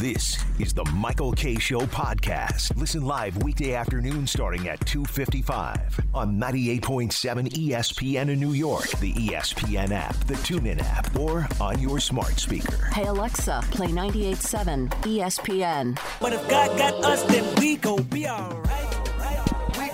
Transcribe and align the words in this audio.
This 0.00 0.42
is 0.58 0.72
the 0.72 0.84
Michael 0.86 1.32
Kay 1.32 1.58
Show 1.58 1.80
podcast. 1.80 2.76
Listen 2.76 3.02
live 3.02 3.40
weekday 3.42 3.74
afternoon 3.74 4.26
starting 4.26 4.66
at 4.66 4.80
2:55 4.86 6.00
on 6.14 6.38
98.7 6.38 7.48
ESPN 7.48 8.30
in 8.30 8.40
New 8.40 8.52
York, 8.52 8.88
the 9.00 9.12
ESPN 9.12 9.92
app, 9.92 10.16
the 10.26 10.34
TuneIn 10.34 10.82
app, 10.82 11.14
or 11.16 11.46
on 11.60 11.78
your 11.78 12.00
smart 12.00 12.40
speaker. 12.40 12.86
Hey 12.92 13.04
Alexa, 13.04 13.62
play 13.70 13.88
98.7 13.88 14.88
ESPN. 15.02 15.98
But 16.20 16.32
if 16.32 16.48
God 16.48 16.76
got 16.78 16.94
us, 17.04 17.22
then 17.24 17.44
we 17.56 17.76
gon' 17.76 18.02
be 18.04 18.26
alright. 18.26 18.70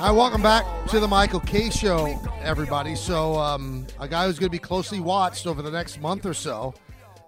All 0.00 0.06
right, 0.06 0.10
welcome 0.12 0.42
back 0.42 0.64
to 0.88 1.00
the 1.00 1.08
Michael 1.08 1.40
Kay 1.40 1.70
Show, 1.70 2.20
everybody. 2.40 2.94
So, 2.94 3.34
um, 3.34 3.84
a 3.98 4.06
guy 4.06 4.26
who's 4.26 4.38
going 4.38 4.48
to 4.48 4.52
be 4.52 4.58
closely 4.60 5.00
watched 5.00 5.46
over 5.46 5.60
the 5.60 5.72
next 5.72 6.00
month 6.00 6.24
or 6.24 6.34
so 6.34 6.72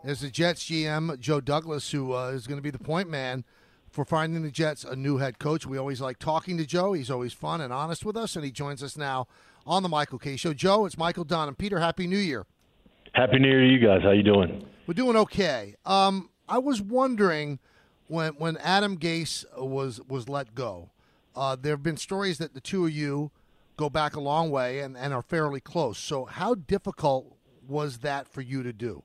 is 0.04 0.20
the 0.20 0.30
Jets 0.30 0.64
GM, 0.64 1.18
Joe 1.18 1.40
Douglas, 1.40 1.90
who 1.90 2.14
uh, 2.14 2.28
is 2.28 2.46
going 2.46 2.58
to 2.58 2.62
be 2.62 2.70
the 2.70 2.78
point 2.78 3.08
man 3.08 3.44
for 3.90 4.04
finding 4.04 4.42
the 4.42 4.50
Jets 4.50 4.84
a 4.84 4.96
new 4.96 5.18
head 5.18 5.38
coach. 5.38 5.66
We 5.66 5.78
always 5.78 6.00
like 6.00 6.18
talking 6.18 6.56
to 6.58 6.66
Joe. 6.66 6.92
He's 6.92 7.10
always 7.10 7.32
fun 7.32 7.60
and 7.60 7.72
honest 7.72 8.04
with 8.04 8.16
us, 8.16 8.36
and 8.36 8.44
he 8.44 8.50
joins 8.50 8.82
us 8.82 8.96
now 8.96 9.26
on 9.66 9.82
the 9.82 9.88
Michael 9.88 10.18
Kay 10.18 10.36
Show. 10.36 10.54
Joe, 10.54 10.86
it's 10.86 10.96
Michael 10.96 11.24
Don 11.24 11.48
and 11.48 11.58
Peter. 11.58 11.80
Happy 11.80 12.06
New 12.06 12.18
Year. 12.18 12.46
Happy 13.12 13.38
New 13.38 13.48
Year 13.48 13.60
to 13.60 13.66
you 13.66 13.78
guys. 13.78 14.02
How 14.02 14.12
you 14.12 14.22
doing? 14.22 14.64
We're 14.86 14.94
doing 14.94 15.16
okay. 15.16 15.74
Um, 15.84 16.30
I 16.48 16.58
was 16.58 16.80
wondering 16.80 17.58
when 18.06 18.32
when 18.34 18.56
Adam 18.58 18.96
Gase 18.96 19.44
was 19.58 20.00
was 20.08 20.28
let 20.28 20.54
go. 20.54 20.90
Uh, 21.34 21.56
there 21.60 21.72
have 21.72 21.82
been 21.82 21.96
stories 21.96 22.38
that 22.38 22.54
the 22.54 22.60
two 22.60 22.86
of 22.86 22.92
you 22.92 23.30
go 23.76 23.88
back 23.88 24.14
a 24.14 24.20
long 24.20 24.50
way 24.50 24.80
and, 24.80 24.96
and 24.96 25.14
are 25.14 25.22
fairly 25.22 25.60
close. 25.60 25.96
So, 25.96 26.24
how 26.24 26.54
difficult 26.54 27.36
was 27.66 27.98
that 27.98 28.28
for 28.28 28.40
you 28.40 28.62
to 28.62 28.72
do? 28.72 29.04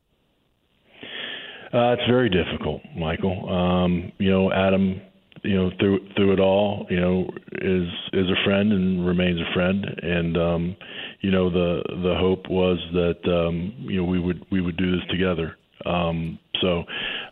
Uh, 1.75 1.91
it's 1.91 2.07
very 2.07 2.29
difficult, 2.29 2.81
Michael. 2.97 3.49
Um, 3.49 4.13
you 4.17 4.31
know, 4.31 4.49
Adam, 4.49 5.01
you 5.43 5.55
know, 5.55 5.71
through 5.77 6.07
through 6.15 6.31
it 6.31 6.39
all, 6.39 6.87
you 6.89 6.97
know, 6.97 7.29
is 7.51 7.89
is 8.13 8.29
a 8.29 8.45
friend 8.45 8.71
and 8.71 9.05
remains 9.05 9.41
a 9.41 9.53
friend. 9.53 9.85
And 10.01 10.37
um, 10.37 10.75
you 11.19 11.31
know, 11.31 11.49
the 11.49 11.83
the 11.89 12.15
hope 12.17 12.47
was 12.49 12.77
that 12.93 13.19
um, 13.29 13.73
you 13.79 13.97
know 13.97 14.05
we 14.05 14.21
would 14.21 14.45
we 14.51 14.61
would 14.61 14.77
do 14.77 14.89
this 14.89 15.05
together. 15.09 15.57
Um, 15.85 16.39
so, 16.61 16.85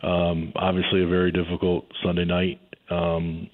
um, 0.05 0.51
obviously, 0.57 1.03
a 1.03 1.07
very 1.07 1.31
difficult 1.31 1.85
Sunday 2.03 2.25
night. 2.25 2.59
Um, 2.89 3.49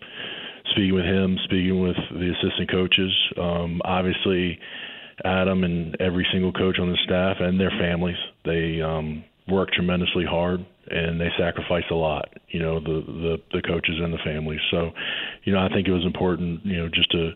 speaking 0.71 0.95
with 0.95 1.05
him, 1.05 1.37
speaking 1.43 1.83
with 1.83 1.97
the 2.11 2.31
assistant 2.31 2.71
coaches, 2.71 3.13
um, 3.39 3.79
obviously. 3.85 4.59
Adam 5.25 5.65
and 5.65 5.97
every 5.99 6.25
single 6.31 6.53
coach 6.53 6.79
on 6.79 6.89
the 6.89 6.97
staff 7.03 7.35
and 7.41 7.59
their 7.59 7.73
families, 7.77 8.15
they 8.45 8.79
um, 8.81 9.21
work 9.49 9.71
tremendously 9.71 10.25
hard 10.25 10.65
and 10.89 11.19
they 11.19 11.29
sacrifice 11.37 11.83
a 11.91 11.95
lot. 11.95 12.29
You 12.49 12.59
know, 12.59 12.79
the 12.79 13.03
the 13.05 13.37
the 13.53 13.61
coaches 13.61 13.95
and 14.01 14.13
the 14.13 14.17
families. 14.23 14.59
So, 14.71 14.91
you 15.43 15.53
know, 15.53 15.59
I 15.59 15.69
think 15.69 15.87
it 15.87 15.91
was 15.91 16.05
important. 16.05 16.65
You 16.65 16.77
know, 16.77 16.89
just 16.89 17.11
to 17.11 17.31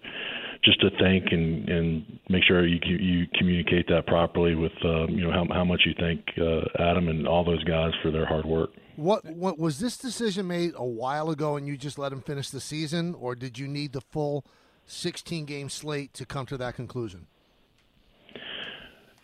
just 0.64 0.80
to 0.82 0.90
thank 1.00 1.32
and 1.32 1.70
and 1.70 2.20
make 2.30 2.44
sure 2.44 2.66
you 2.66 2.80
you 2.84 3.28
communicate 3.36 3.88
that 3.88 4.08
properly 4.08 4.56
with 4.56 4.72
uh, 4.84 5.08
you 5.08 5.24
know 5.24 5.32
how 5.32 5.46
how 5.54 5.64
much 5.64 5.82
you 5.86 5.94
thank 6.00 6.22
uh, 6.40 6.84
Adam 6.84 7.08
and 7.08 7.28
all 7.28 7.44
those 7.44 7.64
guys 7.64 7.92
for 8.02 8.12
their 8.12 8.26
hard 8.26 8.46
work. 8.46 8.72
What, 8.96 9.26
what 9.26 9.58
was 9.58 9.80
this 9.80 9.98
decision 9.98 10.48
made 10.48 10.74
a 10.76 10.86
while 10.86 11.32
ago, 11.32 11.56
and 11.58 11.68
you 11.68 11.78
just 11.78 11.98
let 11.98 12.14
him 12.14 12.22
finish 12.22 12.52
the 12.52 12.60
season, 12.60 13.16
or 13.16 13.34
did 13.34 13.58
you 13.58 13.68
need 13.68 13.92
the 13.92 14.02
full 14.02 14.46
16 14.86 15.46
game 15.46 15.70
slate 15.70 16.14
to 16.14 16.28
come 16.28 16.46
to 16.46 16.58
that 16.58 16.76
conclusion? 16.76 17.26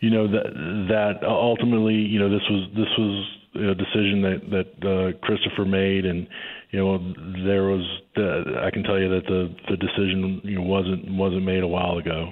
You 0.00 0.10
know 0.10 0.26
that 0.26 0.48
that 0.88 1.26
ultimately 1.26 1.94
you 1.94 2.18
know 2.18 2.30
this 2.30 2.44
was 2.50 2.68
this 2.74 2.88
was 2.98 3.36
a 3.54 3.74
decision 3.74 4.22
that 4.22 4.40
that 4.50 4.88
uh, 4.88 5.26
Christopher 5.26 5.64
made, 5.64 6.06
and 6.06 6.26
you 6.70 6.78
know 6.78 6.98
there 7.44 7.64
was 7.64 7.84
the, 8.16 8.62
I 8.64 8.70
can 8.70 8.82
tell 8.82 8.98
you 8.98 9.08
that 9.10 9.24
the 9.26 9.54
the 9.68 9.76
decision 9.76 10.40
you 10.42 10.56
know 10.56 10.62
wasn't 10.62 11.10
wasn't 11.16 11.44
made 11.44 11.62
a 11.62 11.68
while 11.68 11.98
ago. 11.98 12.30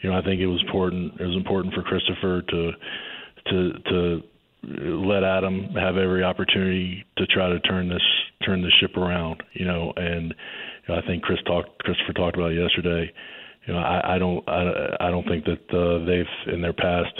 You 0.00 0.10
know 0.10 0.16
I 0.16 0.22
think 0.22 0.40
it 0.40 0.46
was 0.46 0.62
important 0.64 1.20
it 1.20 1.24
was 1.24 1.36
important 1.36 1.74
for 1.74 1.82
Christopher 1.82 2.42
to 2.42 2.72
to 3.50 3.72
to 3.90 4.22
let 5.02 5.24
Adam 5.24 5.70
have 5.74 5.96
every 5.96 6.22
opportunity 6.22 7.04
to 7.16 7.26
try 7.26 7.48
to 7.48 7.58
turn 7.60 7.88
this 7.88 8.02
turn 8.46 8.62
the 8.62 8.70
ship 8.80 8.96
around. 8.96 9.42
You 9.54 9.66
know 9.66 9.92
and 9.96 10.34
you 10.86 10.94
know, 10.94 11.00
I 11.00 11.06
think 11.06 11.24
Chris 11.24 11.40
talked 11.46 11.82
Christopher 11.82 12.12
talked 12.12 12.36
about 12.36 12.52
it 12.52 12.62
yesterday 12.62 13.12
you 13.68 13.74
know, 13.74 13.80
I, 13.80 14.14
I 14.14 14.18
don't, 14.18 14.48
I, 14.48 14.96
I 14.98 15.10
don't 15.10 15.28
think 15.28 15.44
that 15.44 15.60
uh, 15.70 16.04
they've 16.06 16.54
in 16.54 16.62
their 16.62 16.72
past, 16.72 17.12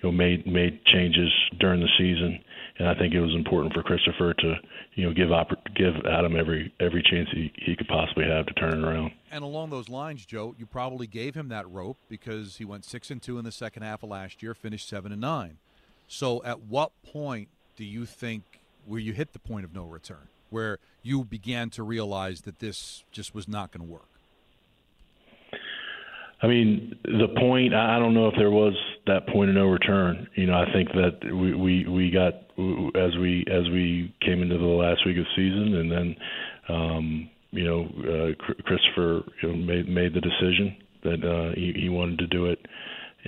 you 0.00 0.08
know, 0.08 0.12
made 0.12 0.46
made 0.46 0.84
changes 0.84 1.28
during 1.58 1.80
the 1.80 1.88
season, 1.98 2.38
and 2.78 2.88
I 2.88 2.94
think 2.94 3.12
it 3.12 3.20
was 3.20 3.34
important 3.34 3.74
for 3.74 3.82
Christopher 3.82 4.32
to, 4.32 4.54
you 4.94 5.04
know, 5.04 5.12
give 5.12 5.30
give 5.74 6.06
Adam 6.06 6.36
every 6.36 6.72
every 6.78 7.02
chance 7.02 7.28
he, 7.32 7.52
he 7.56 7.74
could 7.74 7.88
possibly 7.88 8.24
have 8.24 8.46
to 8.46 8.54
turn 8.54 8.74
it 8.74 8.86
around. 8.86 9.10
And 9.32 9.42
along 9.42 9.70
those 9.70 9.88
lines, 9.88 10.24
Joe, 10.24 10.54
you 10.56 10.64
probably 10.64 11.08
gave 11.08 11.34
him 11.34 11.48
that 11.48 11.68
rope 11.68 11.96
because 12.08 12.58
he 12.58 12.64
went 12.64 12.84
six 12.84 13.10
and 13.10 13.20
two 13.20 13.36
in 13.36 13.44
the 13.44 13.50
second 13.50 13.82
half 13.82 14.04
of 14.04 14.08
last 14.08 14.44
year, 14.44 14.54
finished 14.54 14.88
seven 14.88 15.10
and 15.10 15.20
nine. 15.20 15.58
So, 16.06 16.40
at 16.44 16.62
what 16.62 16.92
point 17.02 17.48
do 17.76 17.84
you 17.84 18.06
think 18.06 18.44
where 18.86 19.00
you 19.00 19.12
hit 19.12 19.32
the 19.32 19.40
point 19.40 19.64
of 19.64 19.74
no 19.74 19.82
return, 19.82 20.28
where 20.50 20.78
you 21.02 21.24
began 21.24 21.68
to 21.70 21.82
realize 21.82 22.42
that 22.42 22.60
this 22.60 23.02
just 23.10 23.34
was 23.34 23.48
not 23.48 23.72
going 23.72 23.84
to 23.84 23.92
work? 23.92 24.15
I 26.42 26.48
mean, 26.48 26.98
the 27.04 27.28
point. 27.38 27.74
I 27.74 27.98
don't 27.98 28.14
know 28.14 28.28
if 28.28 28.34
there 28.36 28.50
was 28.50 28.74
that 29.06 29.26
point 29.28 29.48
of 29.48 29.56
no 29.56 29.66
return. 29.66 30.28
You 30.34 30.46
know, 30.46 30.54
I 30.54 30.70
think 30.72 30.90
that 30.92 31.18
we 31.24 31.54
we 31.54 31.86
we 31.88 32.10
got 32.10 32.34
as 32.94 33.16
we 33.16 33.44
as 33.50 33.68
we 33.70 34.14
came 34.20 34.42
into 34.42 34.58
the 34.58 34.64
last 34.64 35.06
week 35.06 35.16
of 35.16 35.24
season, 35.34 35.74
and 35.76 35.90
then 35.90 36.16
um, 36.68 37.30
you 37.52 37.64
know 37.64 37.84
uh, 37.84 38.52
Christopher 38.64 39.22
you 39.42 39.48
know, 39.48 39.54
made 39.56 39.88
made 39.88 40.12
the 40.12 40.20
decision 40.20 40.76
that 41.04 41.24
uh, 41.24 41.54
he, 41.54 41.72
he 41.74 41.88
wanted 41.88 42.18
to 42.18 42.26
do 42.26 42.46
it 42.46 42.58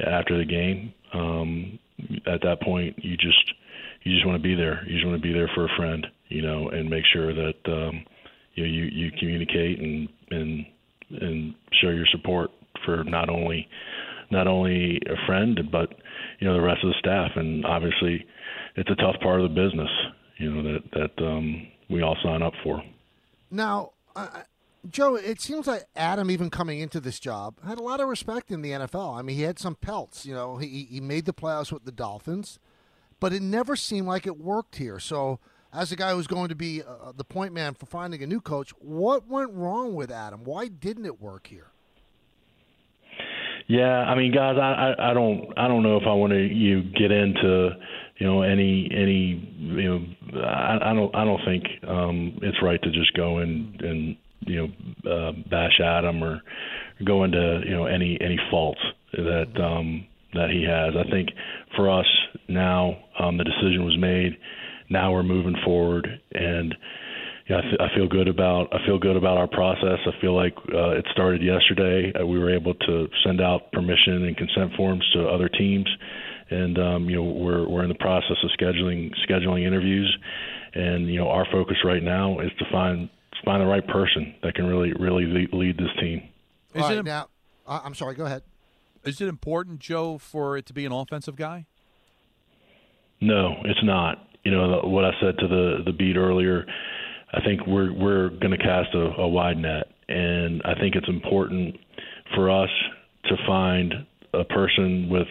after 0.06 0.36
the 0.36 0.44
game. 0.44 0.92
Um, 1.14 1.78
at 2.26 2.42
that 2.42 2.60
point, 2.60 3.02
you 3.02 3.16
just 3.16 3.54
you 4.02 4.14
just 4.14 4.26
want 4.26 4.36
to 4.36 4.46
be 4.46 4.54
there. 4.54 4.84
You 4.86 4.94
just 4.94 5.06
want 5.06 5.20
to 5.20 5.26
be 5.26 5.32
there 5.32 5.50
for 5.54 5.64
a 5.64 5.76
friend, 5.78 6.06
you 6.28 6.42
know, 6.42 6.68
and 6.68 6.90
make 6.90 7.04
sure 7.10 7.32
that 7.32 7.56
um, 7.68 8.04
you 8.54 8.64
know 8.64 8.70
you 8.70 8.84
you 8.84 9.10
communicate 9.18 9.80
and 9.80 10.08
and 10.30 10.66
and 11.22 11.54
show 11.80 11.88
your 11.88 12.06
support 12.12 12.50
for 12.84 13.04
not 13.04 13.28
only 13.28 13.68
not 14.30 14.46
only 14.46 15.00
a 15.06 15.26
friend 15.26 15.60
but 15.70 15.94
you 16.40 16.46
know 16.46 16.54
the 16.54 16.60
rest 16.60 16.82
of 16.82 16.90
the 16.90 16.98
staff 16.98 17.30
and 17.36 17.64
obviously 17.64 18.24
it's 18.76 18.90
a 18.90 18.96
tough 18.96 19.16
part 19.22 19.40
of 19.40 19.48
the 19.48 19.54
business 19.54 19.90
you 20.38 20.50
know 20.50 20.62
that 20.62 20.82
that 20.92 21.24
um, 21.24 21.66
we 21.90 22.02
all 22.02 22.16
sign 22.22 22.42
up 22.42 22.52
for 22.62 22.82
now 23.50 23.90
Joe, 24.88 25.16
it 25.16 25.40
seems 25.40 25.66
like 25.66 25.84
Adam, 25.96 26.30
even 26.30 26.50
coming 26.50 26.80
into 26.80 27.00
this 27.00 27.18
job, 27.18 27.56
had 27.66 27.78
a 27.78 27.82
lot 27.82 28.00
of 28.00 28.08
respect 28.08 28.50
in 28.50 28.62
the 28.62 28.70
NFL. 28.70 29.18
I 29.18 29.22
mean, 29.22 29.36
he 29.36 29.42
had 29.42 29.58
some 29.58 29.74
pelts. 29.74 30.24
You 30.24 30.34
know, 30.34 30.56
he 30.56 30.86
he 30.90 31.00
made 31.00 31.24
the 31.24 31.34
playoffs 31.34 31.72
with 31.72 31.84
the 31.84 31.92
Dolphins, 31.92 32.58
but 33.18 33.32
it 33.32 33.42
never 33.42 33.76
seemed 33.76 34.06
like 34.06 34.26
it 34.26 34.38
worked 34.38 34.76
here. 34.76 34.98
So, 34.98 35.40
as 35.72 35.90
a 35.90 35.96
guy 35.96 36.12
who's 36.12 36.26
going 36.26 36.48
to 36.48 36.54
be 36.54 36.82
uh, 36.82 37.12
the 37.14 37.24
point 37.24 37.52
man 37.52 37.74
for 37.74 37.86
finding 37.86 38.22
a 38.22 38.26
new 38.26 38.40
coach, 38.40 38.70
what 38.78 39.26
went 39.26 39.52
wrong 39.52 39.94
with 39.94 40.10
Adam? 40.10 40.44
Why 40.44 40.68
didn't 40.68 41.06
it 41.06 41.20
work 41.20 41.48
here? 41.48 41.72
Yeah, 43.68 43.84
I 43.84 44.14
mean, 44.14 44.32
guys, 44.32 44.56
I, 44.58 44.94
I, 44.98 45.10
I 45.10 45.14
don't, 45.14 45.52
I 45.58 45.68
don't 45.68 45.82
know 45.82 45.98
if 45.98 46.04
I 46.06 46.14
want 46.14 46.32
to 46.32 46.40
you 46.40 46.82
get 46.82 47.12
into, 47.12 47.70
you 48.16 48.26
know, 48.26 48.40
any, 48.42 48.88
any, 48.90 49.46
you 49.58 49.82
know, 50.32 50.40
I, 50.42 50.90
I 50.90 50.94
don't, 50.94 51.14
I 51.14 51.24
don't 51.24 51.40
think 51.44 51.64
um, 51.86 52.38
it's 52.42 52.62
right 52.62 52.80
to 52.82 52.90
just 52.90 53.14
go 53.14 53.38
and 53.38 53.80
and 53.80 54.16
you 54.46 54.68
know 55.04 55.10
uh, 55.10 55.32
bash 55.50 55.80
Adam 55.80 56.22
or 56.22 56.40
go 57.04 57.24
into 57.24 57.60
you 57.64 57.74
know 57.74 57.86
any 57.86 58.18
any 58.20 58.38
faults 58.50 58.80
that 59.12 59.60
um, 59.62 60.06
that 60.34 60.50
he 60.50 60.64
has. 60.64 60.94
I 60.96 61.10
think 61.10 61.30
for 61.76 61.90
us 61.90 62.06
now, 62.48 62.96
um, 63.18 63.36
the 63.38 63.44
decision 63.44 63.84
was 63.84 63.96
made. 63.98 64.36
Now 64.90 65.12
we're 65.12 65.22
moving 65.22 65.56
forward 65.64 66.08
and 66.32 66.74
yeah, 67.48 67.58
I, 67.58 67.60
th- 67.62 67.80
I 67.80 67.94
feel 67.96 68.06
good 68.06 68.28
about 68.28 68.68
I 68.74 68.84
feel 68.84 68.98
good 68.98 69.16
about 69.16 69.38
our 69.38 69.48
process. 69.48 69.98
I 70.06 70.20
feel 70.20 70.36
like 70.36 70.54
uh, 70.72 70.90
it 70.90 71.06
started 71.12 71.42
yesterday. 71.42 72.12
Uh, 72.12 72.26
we 72.26 72.38
were 72.38 72.54
able 72.54 72.74
to 72.74 73.08
send 73.24 73.40
out 73.40 73.72
permission 73.72 74.24
and 74.24 74.36
consent 74.36 74.72
forms 74.76 75.02
to 75.14 75.26
other 75.26 75.48
teams, 75.48 75.88
and 76.50 76.78
um, 76.78 77.08
you 77.08 77.16
know 77.16 77.24
we're 77.24 77.66
we're 77.66 77.82
in 77.82 77.88
the 77.88 77.94
process 77.94 78.36
of 78.44 78.50
scheduling 78.60 79.10
scheduling 79.28 79.66
interviews, 79.66 80.14
and 80.74 81.08
you 81.08 81.18
know 81.18 81.28
our 81.30 81.46
focus 81.50 81.78
right 81.84 82.02
now 82.02 82.38
is 82.40 82.50
to 82.58 82.66
find 82.70 83.08
find 83.44 83.62
the 83.62 83.66
right 83.66 83.86
person 83.86 84.34
that 84.42 84.54
can 84.54 84.66
really 84.66 84.92
really 84.92 85.24
lead, 85.24 85.48
lead 85.54 85.78
this 85.78 85.90
team. 86.00 86.28
Is 86.74 86.82
All 86.82 86.88
right, 86.90 86.98
it, 86.98 87.04
now, 87.06 87.28
I'm 87.66 87.94
sorry. 87.94 88.14
Go 88.14 88.26
ahead. 88.26 88.42
Is 89.04 89.22
it 89.22 89.28
important, 89.28 89.78
Joe, 89.78 90.18
for 90.18 90.58
it 90.58 90.66
to 90.66 90.74
be 90.74 90.84
an 90.84 90.92
offensive 90.92 91.36
guy? 91.36 91.64
No, 93.22 93.54
it's 93.64 93.82
not. 93.82 94.18
You 94.44 94.52
know 94.52 94.82
what 94.84 95.06
I 95.06 95.12
said 95.18 95.38
to 95.38 95.48
the 95.48 95.78
the 95.86 95.92
beat 95.92 96.16
earlier 96.16 96.66
I 97.32 97.40
think 97.42 97.66
we're 97.66 97.92
we're 97.92 98.30
going 98.30 98.52
to 98.52 98.58
cast 98.58 98.94
a, 98.94 99.20
a 99.20 99.28
wide 99.28 99.58
net, 99.58 99.88
and 100.08 100.62
I 100.64 100.74
think 100.74 100.94
it's 100.94 101.08
important 101.08 101.76
for 102.34 102.50
us 102.50 102.70
to 103.24 103.36
find 103.46 103.94
a 104.34 104.44
person 104.44 105.08
with 105.10 105.26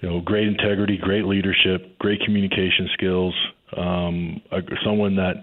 you 0.00 0.08
know 0.08 0.20
great 0.20 0.48
integrity, 0.48 0.98
great 1.00 1.24
leadership, 1.24 1.98
great 1.98 2.20
communication 2.24 2.88
skills, 2.94 3.34
um, 3.76 4.40
someone 4.84 5.16
that 5.16 5.36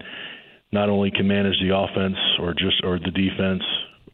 not 0.72 0.88
only 0.88 1.10
can 1.10 1.26
manage 1.26 1.58
the 1.60 1.74
offense 1.74 2.16
or 2.40 2.52
just 2.52 2.82
or 2.82 2.98
the 2.98 3.10
defense 3.10 3.62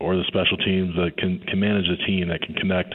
or 0.01 0.17
the 0.17 0.25
special 0.27 0.57
teams 0.57 0.95
that 0.97 1.17
can 1.19 1.39
can 1.47 1.61
manage 1.61 1.87
a 1.89 1.97
team 2.07 2.29
that 2.29 2.41
can 2.41 2.55
connect 2.55 2.95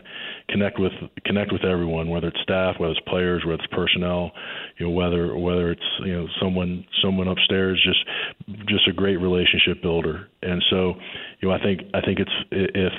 connect 0.49 0.79
with 0.79 0.91
connect 1.25 1.51
with 1.51 1.63
everyone, 1.63 2.09
whether 2.09 2.27
it's 2.27 2.41
staff, 2.41 2.75
whether 2.79 2.91
it's 2.91 3.01
players, 3.07 3.43
whether 3.45 3.61
it's 3.61 3.71
personnel, 3.71 4.31
you 4.77 4.87
know, 4.87 4.91
whether 4.91 5.37
whether 5.37 5.71
it's 5.71 5.89
you 5.99 6.13
know 6.13 6.27
someone 6.41 6.85
someone 7.03 7.27
upstairs, 7.27 7.81
just 7.85 8.67
just 8.67 8.87
a 8.87 8.93
great 8.93 9.17
relationship 9.17 9.81
builder. 9.81 10.27
And 10.41 10.63
so, 10.69 10.93
you 11.41 11.49
know, 11.49 11.55
I 11.55 11.61
think 11.61 11.81
I 11.93 12.01
think 12.01 12.19
it's 12.19 12.31
if 12.51 12.93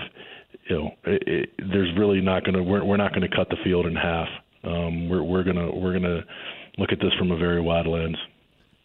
you 0.69 0.77
know 0.77 0.91
it, 1.05 1.23
it, 1.27 1.51
there's 1.59 1.91
really 1.99 2.21
not 2.21 2.45
going 2.45 2.55
to 2.55 2.63
we're, 2.63 2.85
we're 2.85 2.97
not 2.97 3.13
going 3.13 3.29
to 3.29 3.37
cut 3.37 3.49
the 3.51 3.57
field 3.65 3.87
in 3.87 3.97
half. 3.97 4.29
Um, 4.65 5.09
we're 5.09 5.23
we're 5.23 5.45
gonna 5.45 5.71
we're 5.75 5.93
gonna 5.93 6.25
look 6.79 6.93
at 6.93 6.99
this 6.99 7.13
from 7.19 7.31
a 7.33 7.37
very 7.37 7.61
wide 7.61 7.87
lens. 7.87 8.17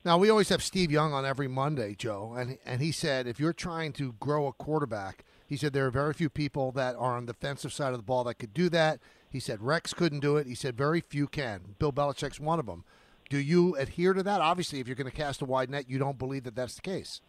Now 0.03 0.18
we 0.18 0.30
always 0.30 0.50
have 0.50 0.63
Steve 0.63 0.92
Young 0.92 1.13
on 1.13 1.25
every 1.25 1.48
Monday, 1.48 1.94
Joe, 1.95 2.33
and 2.36 2.57
and 2.65 2.81
he 2.81 2.92
said 2.92 3.27
if 3.27 3.39
you're 3.39 3.53
trying 3.53 3.94
to 3.94 4.13
grow 4.19 4.48
a 4.48 4.53
quarterback, 4.53 5.24
he 5.45 5.56
said 5.56 5.74
there 5.74 5.86
are 5.86 5.92
very 5.92 6.13
few 6.13 6.30
people 6.30 6.71
that 6.71 6.95
are 6.95 7.15
on 7.15 7.27
the 7.27 7.33
defensive 7.33 7.71
side 7.71 7.92
of 7.92 8.00
the 8.00 8.03
ball 8.03 8.24
that 8.24 8.36
could 8.36 8.53
do 8.53 8.68
that. 8.69 9.00
He 9.30 9.39
said 9.39 9.62
Rex 9.62 9.94
couldn't 9.94 10.21
do 10.21 10.38
it. 10.38 10.48
He 10.48 10.56
said 10.56 10.75
very 10.75 11.01
few 11.01 11.27
can. 11.27 11.75
Bill 11.77 11.94
Belichick's 11.94 12.39
one 12.39 12.59
of 12.59 12.65
them. 12.65 12.83
Do 13.30 13.38
you 13.38 13.75
adhere 13.75 14.13
to 14.13 14.24
that? 14.24 14.42
Obviously, 14.42 14.80
if 14.80 14.88
you're 14.88 14.95
going 14.95 15.09
to 15.09 15.15
cast 15.15 15.42
a 15.42 15.45
wide 15.45 15.69
net, 15.69 15.89
you 15.89 16.00
don't 16.00 16.18
believe 16.18 16.44
that 16.44 16.56
that's 16.56 16.75
the 16.75 16.81
case. 16.81 17.21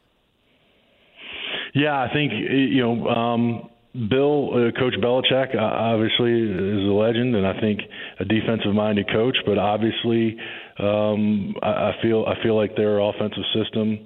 Yeah, 1.74 2.00
I 2.00 2.12
think 2.12 2.32
you 2.32 2.82
know 2.82 3.06
um, 3.08 3.70
Bill, 3.92 4.48
uh, 4.54 4.78
Coach 4.78 4.94
Belichick, 5.02 5.54
uh, 5.54 5.60
obviously 5.60 6.32
is 6.32 6.88
a 6.88 6.96
legend, 6.96 7.36
and 7.36 7.46
I 7.46 7.60
think 7.60 7.80
a 8.20 8.24
defensive-minded 8.24 9.06
coach. 9.12 9.36
But 9.44 9.58
obviously, 9.58 10.36
um, 10.78 11.54
I, 11.62 11.92
I 11.92 11.92
feel 12.00 12.24
I 12.26 12.42
feel 12.42 12.56
like 12.56 12.74
their 12.74 13.00
offensive 13.00 13.44
system 13.52 13.98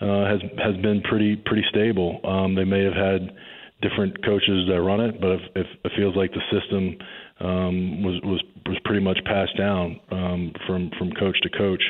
uh, 0.00 0.24
has 0.24 0.40
has 0.64 0.76
been 0.80 1.02
pretty 1.02 1.36
pretty 1.36 1.64
stable. 1.68 2.20
Um, 2.24 2.54
they 2.54 2.64
may 2.64 2.84
have 2.84 2.94
had 2.94 3.36
different 3.82 4.24
coaches 4.24 4.64
that 4.68 4.80
run 4.80 5.00
it, 5.00 5.20
but 5.20 5.32
if, 5.32 5.40
if 5.56 5.66
it 5.84 5.92
feels 5.94 6.16
like 6.16 6.30
the 6.32 6.40
system 6.48 6.96
um, 7.40 8.02
was 8.02 8.20
was 8.24 8.42
was 8.64 8.78
pretty 8.86 9.04
much 9.04 9.18
passed 9.26 9.58
down 9.58 10.00
um, 10.10 10.52
from 10.66 10.90
from 10.98 11.12
coach 11.12 11.36
to 11.42 11.50
coach. 11.50 11.82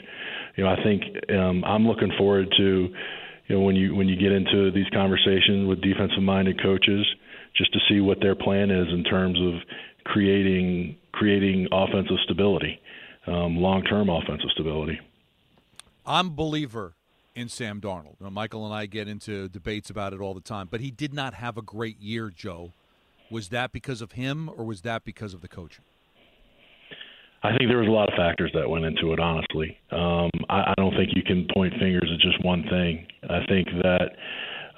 You 0.56 0.64
know, 0.64 0.70
I 0.70 0.82
think 0.82 1.02
um, 1.30 1.62
I'm 1.64 1.86
looking 1.86 2.10
forward 2.18 2.48
to 2.56 2.88
you 3.46 3.54
know 3.54 3.60
when 3.60 3.76
you 3.76 3.94
when 3.94 4.08
you 4.08 4.16
get 4.16 4.32
into 4.32 4.72
these 4.72 4.90
conversations 4.92 5.68
with 5.68 5.80
defensive 5.82 6.22
minded 6.22 6.60
coaches 6.60 7.06
just 7.56 7.72
to 7.72 7.78
see 7.88 8.00
what 8.00 8.18
their 8.20 8.34
plan 8.34 8.70
is 8.70 8.86
in 8.92 9.04
terms 9.04 9.38
of 9.40 9.54
creating 10.04 10.96
creating 11.12 11.68
offensive 11.72 12.16
stability, 12.24 12.80
um, 13.26 13.56
long 13.56 13.82
term 13.82 14.08
offensive 14.08 14.50
stability. 14.52 15.00
I'm 16.06 16.28
a 16.28 16.30
believer 16.30 16.94
in 17.34 17.48
Sam 17.48 17.80
Darnold. 17.80 18.20
Now, 18.20 18.30
Michael 18.30 18.64
and 18.66 18.74
I 18.74 18.86
get 18.86 19.08
into 19.08 19.48
debates 19.48 19.90
about 19.90 20.12
it 20.12 20.20
all 20.20 20.34
the 20.34 20.40
time, 20.40 20.68
but 20.70 20.80
he 20.80 20.90
did 20.90 21.14
not 21.14 21.34
have 21.34 21.56
a 21.56 21.62
great 21.62 22.00
year, 22.00 22.30
Joe. 22.34 22.72
Was 23.30 23.48
that 23.48 23.72
because 23.72 24.02
of 24.02 24.12
him, 24.12 24.50
or 24.56 24.64
was 24.64 24.82
that 24.82 25.04
because 25.04 25.34
of 25.34 25.40
the 25.40 25.48
coaching? 25.48 25.84
I 27.42 27.56
think 27.56 27.68
there 27.68 27.78
was 27.78 27.88
a 27.88 27.90
lot 27.90 28.08
of 28.08 28.14
factors 28.16 28.50
that 28.54 28.68
went 28.68 28.84
into 28.84 29.12
it. 29.12 29.20
Honestly, 29.20 29.76
um, 29.92 30.30
I, 30.48 30.72
I 30.72 30.74
don't 30.76 30.94
think 30.96 31.10
you 31.14 31.22
can 31.22 31.46
point 31.52 31.74
fingers 31.78 32.10
at 32.12 32.20
just 32.20 32.42
one 32.44 32.62
thing. 32.70 33.06
I 33.28 33.44
think 33.46 33.68
that 33.82 34.16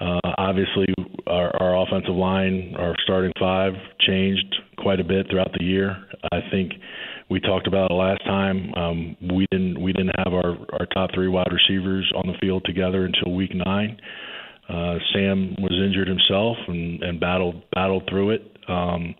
uh, 0.00 0.20
obviously, 0.38 0.86
our, 1.26 1.50
our 1.60 1.82
offensive 1.82 2.14
line, 2.14 2.74
our 2.78 2.94
starting 3.04 3.32
five, 3.38 3.72
changed 4.00 4.54
quite 4.78 5.00
a 5.00 5.04
bit 5.04 5.26
throughout 5.30 5.52
the 5.58 5.64
year. 5.64 5.96
I 6.32 6.40
think 6.50 6.72
we 7.30 7.40
talked 7.40 7.66
about 7.66 7.90
it 7.90 7.94
last 7.94 8.24
time. 8.24 8.74
Um, 8.74 9.16
we 9.34 9.46
didn't 9.50 9.80
we 9.80 9.92
didn't 9.92 10.14
have 10.18 10.32
our, 10.32 10.56
our 10.78 10.86
top 10.94 11.10
three 11.14 11.28
wide 11.28 11.50
receivers 11.50 12.10
on 12.14 12.26
the 12.26 12.34
field 12.40 12.64
together 12.64 13.04
until 13.04 13.34
week 13.34 13.52
nine. 13.54 13.98
Uh, 14.68 14.98
Sam 15.12 15.54
was 15.58 15.72
injured 15.72 16.08
himself 16.08 16.56
and, 16.68 17.02
and 17.02 17.20
battled 17.20 17.62
battled 17.72 18.04
through 18.08 18.30
it. 18.30 18.56
Um, 18.68 19.14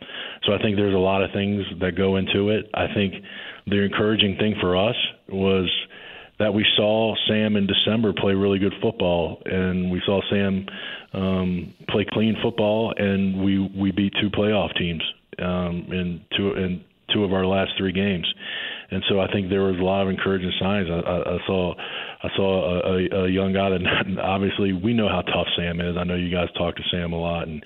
so 0.45 0.53
I 0.53 0.59
think 0.59 0.77
there's 0.77 0.95
a 0.95 0.99
lot 0.99 1.23
of 1.23 1.31
things 1.33 1.65
that 1.81 1.97
go 1.97 2.17
into 2.17 2.51
it. 2.51 2.69
I 2.75 2.93
think 2.93 3.15
the 3.67 3.83
encouraging 3.83 4.37
thing 4.39 4.57
for 4.61 4.77
us 4.77 4.97
was 5.29 5.71
that 6.39 6.53
we 6.53 6.65
saw 6.77 7.15
Sam 7.29 7.57
in 7.57 7.67
December 7.67 8.13
play 8.13 8.35
really 8.35 8.59
good 8.59 8.75
football, 8.83 9.41
and 9.45 9.91
we 9.91 10.03
saw 10.05 10.21
Sam 10.31 10.67
um, 11.13 11.75
play 11.89 12.07
clean 12.13 12.37
football, 12.43 12.93
and 12.97 13.43
we 13.43 13.71
we 13.75 13.91
beat 13.91 14.13
two 14.21 14.31
playoff 14.31 14.77
teams 14.77 15.03
um, 15.39 15.87
in 15.91 16.21
two 16.37 16.53
in 16.55 16.85
two 17.13 17.25
of 17.25 17.33
our 17.33 17.47
last 17.47 17.73
three 17.79 17.93
games, 17.93 18.27
and 18.91 19.03
so 19.09 19.21
I 19.21 19.33
think 19.33 19.49
there 19.49 19.63
was 19.63 19.79
a 19.79 19.85
lot 19.85 20.03
of 20.03 20.09
encouraging 20.09 20.53
signs. 20.61 20.89
I, 20.91 20.99
I, 20.99 21.35
I 21.37 21.39
saw 21.47 21.75
I 22.23 22.29
saw 22.37 22.81
a, 22.81 22.97
a, 22.97 23.25
a 23.25 23.29
young 23.29 23.53
guy 23.53 23.71
that 23.71 24.19
obviously 24.23 24.73
we 24.73 24.95
know 24.95 25.09
how 25.09 25.23
tough 25.23 25.47
Sam 25.57 25.81
is. 25.81 25.97
I 25.97 26.05
know 26.05 26.15
you 26.15 26.31
guys 26.31 26.49
talk 26.57 26.77
to 26.77 26.83
Sam 26.91 27.13
a 27.13 27.17
lot, 27.17 27.47
and 27.47 27.63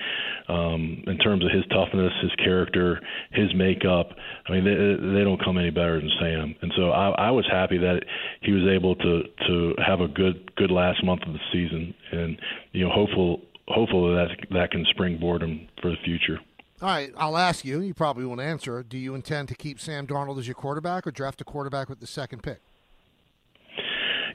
um, 0.49 1.05
in 1.07 1.19
terms 1.19 1.45
of 1.45 1.51
his 1.51 1.65
toughness, 1.71 2.13
his 2.23 2.35
character, 2.37 3.01
his 3.33 3.55
makeup, 3.55 4.11
I 4.49 4.53
mean 4.53 4.65
they, 4.65 5.19
they 5.19 5.25
don't 5.25 5.43
come 5.43 5.59
any 5.59 5.71
better 5.71 6.01
than 6.01 6.11
Sam. 6.21 6.55
And 6.63 6.73
so 6.77 6.91
I, 6.91 7.29
I 7.29 7.31
was 7.31 7.47
happy 7.51 7.79
that 7.79 8.03
he 8.43 8.53
was 8.53 8.67
able 8.69 8.97
to 8.97 9.23
to 9.49 9.75
have 9.85 10.01
a 10.01 10.09
good 10.09 10.55
good 10.57 10.71
last 10.71 11.05
month 11.05 11.23
of 11.27 11.33
the 11.33 11.41
season, 11.53 11.95
and 12.13 12.41
you 12.73 12.85
know 12.85 12.91
hopeful 12.93 13.41
hopefully 13.69 14.15
that 14.15 14.29
that 14.51 14.71
can 14.71 14.85
springboard 14.91 15.43
him 15.43 15.69
for 15.81 15.91
the 15.91 15.97
future. 16.05 16.41
All 16.83 16.89
right, 16.89 17.13
I'll 17.17 17.37
ask 17.37 17.65
you. 17.65 17.81
You 17.81 17.93
probably 17.93 18.25
won't 18.25 18.41
answer. 18.41 18.83
Do 18.83 18.97
you 18.97 19.15
intend 19.15 19.49
to 19.49 19.55
keep 19.55 19.79
Sam 19.79 20.07
Darnold 20.07 20.39
as 20.39 20.49
your 20.49 20.55
quarterback, 20.55 21.07
or 21.07 21.11
draft 21.11 21.41
a 21.43 21.45
quarterback 21.45 21.91
with 21.91 22.01
the 22.01 22.07
second 22.07 22.43
pick? 22.43 22.61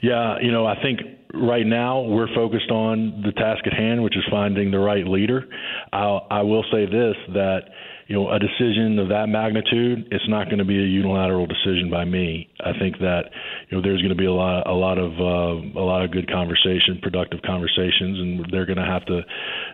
Yeah, 0.01 0.37
you 0.41 0.51
know, 0.51 0.65
I 0.65 0.81
think 0.81 0.99
right 1.33 1.65
now 1.65 2.01
we're 2.01 2.33
focused 2.33 2.71
on 2.71 3.21
the 3.25 3.31
task 3.33 3.65
at 3.67 3.73
hand, 3.73 4.03
which 4.03 4.15
is 4.15 4.23
finding 4.29 4.71
the 4.71 4.79
right 4.79 5.05
leader. 5.05 5.45
I'll, 5.91 6.27
I 6.31 6.41
will 6.41 6.63
say 6.71 6.85
this 6.85 7.15
that 7.33 7.61
you 8.07 8.15
know 8.15 8.29
a 8.29 8.39
decision 8.39 8.99
of 8.99 9.09
that 9.09 9.27
magnitude, 9.27 10.07
it's 10.11 10.27
not 10.29 10.45
going 10.45 10.59
to 10.59 10.65
be 10.65 10.77
a 10.77 10.85
unilateral 10.87 11.47
decision 11.47 11.89
by 11.89 12.05
me. 12.05 12.49
I 12.63 12.77
think 12.79 12.99
that 12.99 13.23
you 13.69 13.77
know 13.77 13.81
there's 13.81 14.01
going 14.01 14.15
to 14.15 14.19
be 14.19 14.27
a 14.27 14.33
lot, 14.33 14.67
a 14.67 14.73
lot 14.73 14.97
of 14.97 15.11
uh, 15.19 15.79
a 15.79 15.85
lot 15.85 16.03
of 16.03 16.11
good 16.11 16.29
conversation, 16.29 16.99
productive 17.01 17.41
conversations, 17.41 18.19
and 18.19 18.45
they're 18.51 18.65
going 18.65 18.77
to 18.77 18.85
have 18.85 19.05
to, 19.05 19.21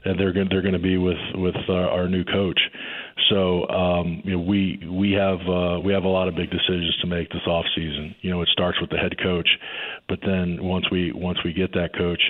they're 0.06 0.34
going 0.34 0.48
they're 0.50 0.62
going 0.64 0.74
to 0.74 0.80
be 0.80 0.98
with 0.98 1.22
with 1.36 1.56
our, 1.70 1.90
our 1.90 2.08
new 2.08 2.24
coach. 2.24 2.60
So 3.30 3.68
um, 3.70 4.22
you 4.24 4.32
know, 4.34 4.40
we 4.40 4.80
we 4.90 5.12
have 5.14 5.40
uh, 5.48 5.80
we 5.80 5.94
have 5.94 6.04
a 6.04 6.10
lot 6.10 6.28
of 6.28 6.36
big 6.36 6.50
decisions 6.50 6.98
to 7.02 7.08
make 7.08 7.30
this 7.30 7.46
off 7.48 7.66
season. 7.76 8.16
You 8.22 8.32
know, 8.32 8.42
it 8.42 8.50
starts 8.52 8.80
with 8.80 8.90
the 8.90 8.98
head 8.98 9.16
coach, 9.22 9.50
but 10.08 10.20
then 10.26 10.58
once 10.62 10.86
we 10.92 11.12
once 11.14 11.38
we 11.44 11.54
get 11.54 11.74
that 11.74 11.96
coach, 11.98 12.22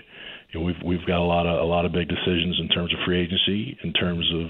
you 0.52 0.60
know, 0.60 0.66
we've 0.66 0.82
we've 0.84 1.08
got 1.08 1.20
a 1.20 1.24
lot 1.24 1.46
of 1.46 1.60
a 1.60 1.64
lot 1.64 1.86
of 1.86 1.92
big 1.92 2.08
decisions 2.08 2.60
in 2.60 2.68
terms 2.70 2.94
of 2.94 3.00
free 3.06 3.22
agency, 3.22 3.78
in 3.84 3.94
terms 3.94 4.30
of 4.34 4.48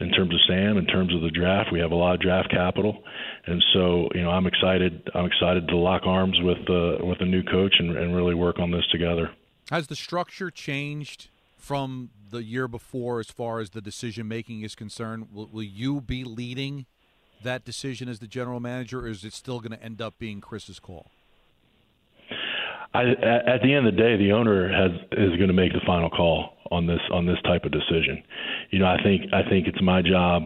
in 0.00 0.10
terms 0.12 0.32
of 0.32 0.40
Sam, 0.48 0.78
in 0.78 0.86
terms 0.86 1.14
of 1.14 1.20
the 1.20 1.30
draft. 1.30 1.70
We 1.72 1.80
have 1.80 1.92
a 1.92 1.96
lot 1.96 2.14
of 2.14 2.20
draft 2.20 2.50
capital, 2.50 3.02
and 3.46 3.62
so 3.72 4.08
you 4.14 4.22
know, 4.22 4.30
I'm 4.30 4.46
excited. 4.46 5.08
I'm 5.14 5.26
excited 5.26 5.68
to 5.68 5.76
lock 5.76 6.02
arms 6.06 6.38
with 6.42 6.58
uh, 6.70 7.04
with 7.04 7.20
a 7.20 7.26
new 7.26 7.42
coach 7.42 7.74
and, 7.78 7.96
and 7.96 8.16
really 8.16 8.34
work 8.34 8.58
on 8.58 8.70
this 8.70 8.86
together. 8.90 9.30
Has 9.70 9.86
the 9.86 9.96
structure 9.96 10.50
changed 10.50 11.28
from 11.64 12.10
the 12.30 12.44
year 12.44 12.68
before 12.68 13.20
as 13.20 13.30
far 13.30 13.58
as 13.58 13.70
the 13.70 13.80
decision 13.80 14.28
making 14.28 14.60
is 14.60 14.74
concerned? 14.74 15.28
Will, 15.32 15.46
will 15.46 15.62
you 15.62 16.02
be 16.02 16.22
leading 16.22 16.84
that 17.42 17.64
decision 17.64 18.06
as 18.06 18.18
the 18.18 18.26
general 18.26 18.60
manager, 18.60 19.00
or 19.00 19.08
is 19.08 19.24
it 19.24 19.32
still 19.32 19.60
going 19.60 19.72
to 19.72 19.82
end 19.82 20.02
up 20.02 20.18
being 20.18 20.42
Chris's 20.42 20.78
call? 20.78 21.10
I, 22.92 23.02
at 23.02 23.62
the 23.62 23.74
end 23.74 23.88
of 23.88 23.96
the 23.96 24.00
day, 24.00 24.16
the 24.16 24.32
owner 24.32 24.70
has 24.70 24.92
is 25.12 25.30
going 25.36 25.48
to 25.48 25.54
make 25.54 25.72
the 25.72 25.80
final 25.86 26.10
call 26.10 26.50
on 26.70 26.86
this 26.86 27.00
on 27.10 27.26
this 27.26 27.38
type 27.44 27.64
of 27.64 27.72
decision. 27.72 28.22
You 28.70 28.78
know, 28.80 28.86
I 28.86 29.02
think 29.02 29.32
I 29.32 29.48
think 29.48 29.66
it's 29.66 29.80
my 29.82 30.02
job. 30.02 30.44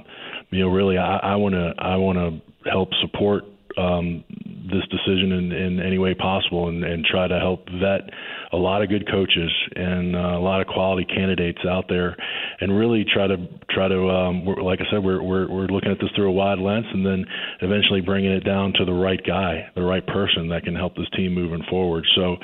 You 0.51 0.61
know, 0.61 0.69
really, 0.69 0.97
I 0.97 1.35
want 1.35 1.55
to 1.55 1.75
I 1.79 1.97
want 1.97 2.17
to 2.17 2.71
help 2.71 2.89
support 3.03 3.45
um, 3.79 4.25
this 4.71 4.85
decision 4.91 5.33
in, 5.33 5.53
in 5.53 5.81
any 5.81 5.99
way 5.99 6.15
possible 6.15 6.69
and, 6.69 6.85
and 6.85 7.05
try 7.05 7.27
to 7.27 7.39
help 7.39 7.67
vet 7.81 8.11
a 8.53 8.57
lot 8.57 8.83
of 8.83 8.89
good 8.89 9.09
coaches 9.11 9.51
and 9.77 10.17
uh, 10.17 10.39
a 10.39 10.41
lot 10.41 10.61
of 10.61 10.67
quality 10.67 11.05
candidates 11.05 11.59
out 11.69 11.85
there, 11.89 12.17
and 12.61 12.77
really 12.77 13.05
try 13.05 13.27
to 13.27 13.37
try 13.71 13.89
to 13.89 14.09
um, 14.09 14.45
like 14.63 14.81
I 14.81 14.91
said, 14.91 15.05
we're, 15.05 15.23
we're 15.23 15.49
we're 15.51 15.67
looking 15.67 15.91
at 15.91 15.99
this 16.01 16.11
through 16.17 16.29
a 16.29 16.33
wide 16.33 16.59
lens, 16.59 16.87
and 16.93 17.05
then 17.05 17.25
eventually 17.61 18.01
bringing 18.01 18.33
it 18.33 18.45
down 18.45 18.73
to 18.75 18.85
the 18.85 18.93
right 18.93 19.21
guy, 19.25 19.69
the 19.75 19.83
right 19.83 20.07
person 20.07 20.49
that 20.49 20.65
can 20.65 20.75
help 20.75 20.97
this 20.97 21.09
team 21.17 21.35
moving 21.35 21.63
forward. 21.69 22.05
So 22.17 22.37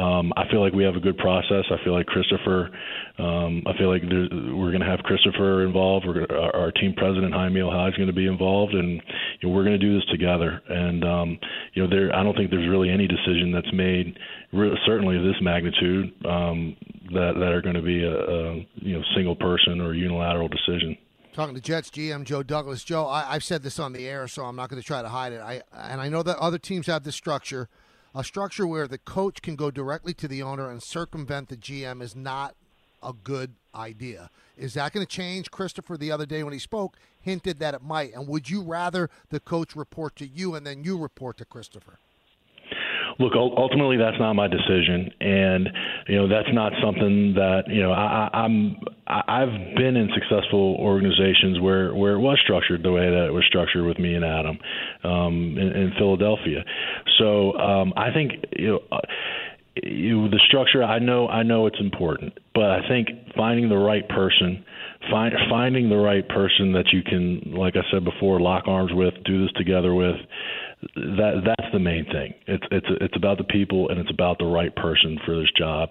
um, 0.00 0.32
I 0.36 0.48
feel 0.50 0.60
like 0.60 0.72
we 0.72 0.84
have 0.84 0.96
a 0.96 1.00
good 1.00 1.18
process. 1.18 1.64
I 1.70 1.82
feel 1.84 1.94
like 1.94 2.06
Christopher. 2.06 2.70
Um, 3.16 3.62
I 3.66 3.78
feel 3.78 3.90
like 3.92 4.02
we're 4.02 4.74
going 4.74 4.80
to 4.80 4.90
have 4.90 5.00
Christopher 5.00 5.64
involved. 5.64 6.04
We're 6.06 6.26
our, 6.30 6.64
our 6.64 6.72
team 6.72 6.94
president 6.96 7.32
Hymie 7.32 7.60
Elhai 7.60 7.90
is 7.90 7.94
going 7.94 8.08
to 8.08 8.12
be 8.12 8.26
involved, 8.26 8.74
and 8.74 9.00
you 9.40 9.48
know, 9.48 9.54
we're 9.54 9.64
going 9.64 9.78
to 9.78 9.86
do 9.86 9.94
this 9.94 10.04
together. 10.10 10.60
And 10.74 11.04
um, 11.04 11.38
you 11.74 11.82
know, 11.82 11.88
there 11.88 12.14
I 12.14 12.22
don't 12.22 12.36
think 12.36 12.50
there's 12.50 12.68
really 12.68 12.90
any 12.90 13.06
decision 13.06 13.52
that's 13.52 13.72
made, 13.72 14.18
certainly 14.86 15.16
of 15.16 15.22
this 15.22 15.40
magnitude, 15.40 16.12
um, 16.24 16.76
that 17.12 17.34
that 17.38 17.52
are 17.52 17.62
going 17.62 17.76
to 17.76 17.82
be 17.82 18.02
a, 18.02 18.14
a 18.14 18.54
you 18.76 18.98
know 18.98 19.02
single 19.14 19.36
person 19.36 19.80
or 19.80 19.94
unilateral 19.94 20.48
decision. 20.48 20.96
Talking 21.34 21.54
to 21.54 21.60
Jets 21.60 21.90
GM 21.90 22.24
Joe 22.24 22.42
Douglas. 22.42 22.84
Joe, 22.84 23.06
I, 23.06 23.32
have 23.32 23.44
said 23.44 23.62
this 23.62 23.78
on 23.78 23.92
the 23.92 24.06
air, 24.06 24.28
so 24.28 24.44
I'm 24.44 24.56
not 24.56 24.70
going 24.70 24.80
to 24.80 24.86
try 24.86 25.02
to 25.02 25.08
hide 25.08 25.32
it. 25.32 25.40
I 25.40 25.62
and 25.72 26.00
I 26.00 26.08
know 26.08 26.22
that 26.22 26.38
other 26.38 26.58
teams 26.58 26.86
have 26.86 27.04
this 27.04 27.16
structure 27.16 27.68
a 28.14 28.22
structure 28.22 28.66
where 28.66 28.86
the 28.86 28.98
coach 28.98 29.42
can 29.42 29.56
go 29.56 29.70
directly 29.70 30.14
to 30.14 30.28
the 30.28 30.42
owner 30.42 30.70
and 30.70 30.82
circumvent 30.82 31.48
the 31.48 31.56
GM 31.56 32.00
is 32.00 32.14
not 32.14 32.54
a 33.02 33.12
good 33.12 33.54
idea. 33.74 34.30
Is 34.56 34.74
that 34.74 34.92
going 34.92 35.04
to 35.04 35.10
change? 35.10 35.50
Christopher, 35.50 35.96
the 35.96 36.12
other 36.12 36.26
day 36.26 36.42
when 36.42 36.52
he 36.52 36.58
spoke, 36.58 36.96
hinted 37.20 37.58
that 37.58 37.74
it 37.74 37.82
might. 37.82 38.14
And 38.14 38.28
would 38.28 38.48
you 38.48 38.62
rather 38.62 39.10
the 39.30 39.40
coach 39.40 39.74
report 39.74 40.16
to 40.16 40.26
you 40.26 40.54
and 40.54 40.66
then 40.66 40.84
you 40.84 40.98
report 40.98 41.38
to 41.38 41.44
Christopher? 41.44 41.98
look, 43.18 43.32
ultimately 43.34 43.96
that's 43.96 44.18
not 44.18 44.34
my 44.34 44.48
decision, 44.48 45.10
and 45.20 45.68
you 46.08 46.16
know 46.16 46.28
that's 46.28 46.52
not 46.52 46.72
something 46.82 47.34
that 47.34 47.64
you 47.68 47.82
know 47.82 47.92
I, 47.92 48.30
I'm. 48.32 48.76
I've 49.06 49.76
been 49.76 49.96
in 49.96 50.08
successful 50.14 50.76
organizations 50.78 51.60
where 51.60 51.94
where 51.94 52.14
it 52.14 52.20
was 52.20 52.38
structured 52.42 52.82
the 52.82 52.92
way 52.92 53.10
that 53.10 53.26
it 53.26 53.32
was 53.32 53.44
structured 53.46 53.84
with 53.84 53.98
me 53.98 54.14
and 54.14 54.24
Adam 54.24 54.58
um, 55.04 55.56
in, 55.58 55.68
in 55.68 55.92
Philadelphia. 55.98 56.64
So 57.18 57.56
um, 57.58 57.92
I 57.96 58.12
think 58.12 58.32
you 58.56 58.68
know. 58.68 58.80
Uh, 58.90 58.98
you, 59.82 60.28
the 60.28 60.40
structure, 60.46 60.82
I 60.82 60.98
know, 60.98 61.28
I 61.28 61.42
know 61.42 61.66
it's 61.66 61.80
important, 61.80 62.38
but 62.54 62.70
I 62.70 62.86
think 62.88 63.08
finding 63.36 63.68
the 63.68 63.76
right 63.76 64.08
person, 64.08 64.64
find, 65.10 65.34
finding 65.50 65.88
the 65.88 65.96
right 65.96 66.26
person 66.28 66.72
that 66.72 66.92
you 66.92 67.02
can, 67.02 67.54
like 67.56 67.74
I 67.76 67.82
said 67.90 68.04
before, 68.04 68.40
lock 68.40 68.64
arms 68.68 68.92
with, 68.94 69.14
do 69.24 69.42
this 69.42 69.52
together 69.56 69.94
with, 69.94 70.16
that 70.94 71.42
that's 71.44 71.72
the 71.72 71.78
main 71.78 72.04
thing. 72.06 72.34
It's 72.46 72.64
it's 72.70 72.86
it's 73.00 73.16
about 73.16 73.38
the 73.38 73.44
people 73.44 73.88
and 73.88 73.98
it's 73.98 74.10
about 74.10 74.38
the 74.38 74.44
right 74.44 74.74
person 74.76 75.18
for 75.24 75.38
this 75.38 75.50
job. 75.56 75.90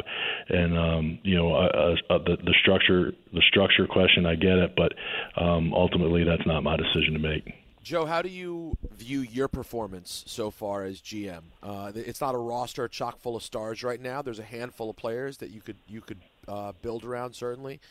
And 0.50 0.78
um, 0.78 1.20
you 1.24 1.36
know, 1.36 1.54
uh, 1.54 1.96
uh, 2.10 2.18
the 2.20 2.38
the 2.44 2.54
structure 2.62 3.12
the 3.34 3.42
structure 3.50 3.88
question, 3.88 4.26
I 4.26 4.36
get 4.36 4.58
it, 4.58 4.76
but 4.76 4.94
um, 5.42 5.74
ultimately 5.74 6.24
that's 6.24 6.46
not 6.46 6.64
my 6.64 6.78
decision 6.78 7.14
to 7.14 7.20
make. 7.20 7.54
Joe, 7.84 8.06
how 8.06 8.22
do 8.22 8.30
you 8.30 8.78
view 8.96 9.20
your 9.20 9.50
performance 9.50 10.24
so 10.26 10.50
far 10.50 10.84
as 10.86 11.02
GM? 11.02 11.42
Uh, 11.62 11.92
it's 11.94 12.22
not 12.22 12.34
a 12.34 12.38
roster 12.38 12.88
chock 12.88 13.20
full 13.20 13.36
of 13.36 13.44
stars 13.44 13.84
right 13.84 14.00
now. 14.00 14.22
There's 14.22 14.40
a 14.40 14.44
handful 14.44 14.90
of 14.90 14.96
players 14.96 15.38
that 15.38 15.52
you 15.52 15.60
could 15.60 15.76
you 15.90 16.00
could 16.00 16.20
uh, 16.48 16.72
build 16.82 17.04
around 17.04 17.36
certainly, 17.36 17.82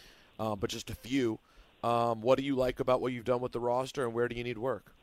uh, 0.40 0.56
but 0.56 0.70
just 0.70 0.88
a 0.88 0.94
few. 0.94 1.38
Um, 1.84 2.22
what 2.22 2.38
do 2.38 2.44
you 2.44 2.56
like 2.56 2.80
about 2.80 3.02
what 3.02 3.12
you've 3.12 3.26
done 3.26 3.42
with 3.42 3.52
the 3.52 3.60
roster, 3.60 4.04
and 4.04 4.14
where 4.14 4.28
do 4.28 4.34
you 4.34 4.44
need 4.44 4.56
work? 4.56 4.94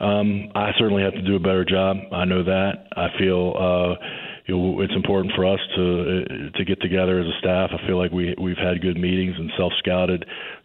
Um, 0.00 0.50
I 0.56 0.72
certainly 0.76 1.04
have 1.04 1.14
to 1.14 1.22
do 1.22 1.36
a 1.36 1.40
better 1.40 1.64
job. 1.64 1.98
I 2.12 2.24
know 2.24 2.42
that. 2.42 2.88
I 2.96 3.16
feel 3.16 3.54
uh, 3.56 3.94
you 4.46 4.56
know, 4.56 4.80
it's 4.80 4.94
important 4.94 5.34
for 5.34 5.44
us 5.44 5.60
to 5.76 6.50
to 6.54 6.64
get 6.64 6.80
together 6.80 7.18
as 7.18 7.26
a 7.26 7.38
staff. 7.38 7.70
I 7.72 7.86
feel 7.86 7.98
like 7.98 8.12
we 8.12 8.34
we've 8.40 8.56
had 8.56 8.80
good 8.80 8.96
meetings 8.96 9.34
and 9.36 9.50
self 9.58 9.72
scouted 9.78 10.24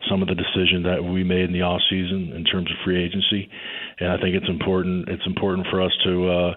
some 0.09 0.21
of 0.21 0.27
the 0.27 0.35
decisions 0.35 0.85
that 0.85 1.03
we 1.03 1.23
made 1.23 1.45
in 1.45 1.53
the 1.53 1.61
off 1.61 1.81
season 1.89 2.33
in 2.35 2.43
terms 2.45 2.69
of 2.69 2.77
free 2.85 3.03
agency, 3.03 3.49
and 3.99 4.11
I 4.11 4.17
think 4.17 4.35
it's 4.35 4.49
important. 4.49 5.09
It's 5.09 5.25
important 5.25 5.67
for 5.69 5.81
us 5.81 5.91
to. 6.05 6.29
Uh, 6.29 6.53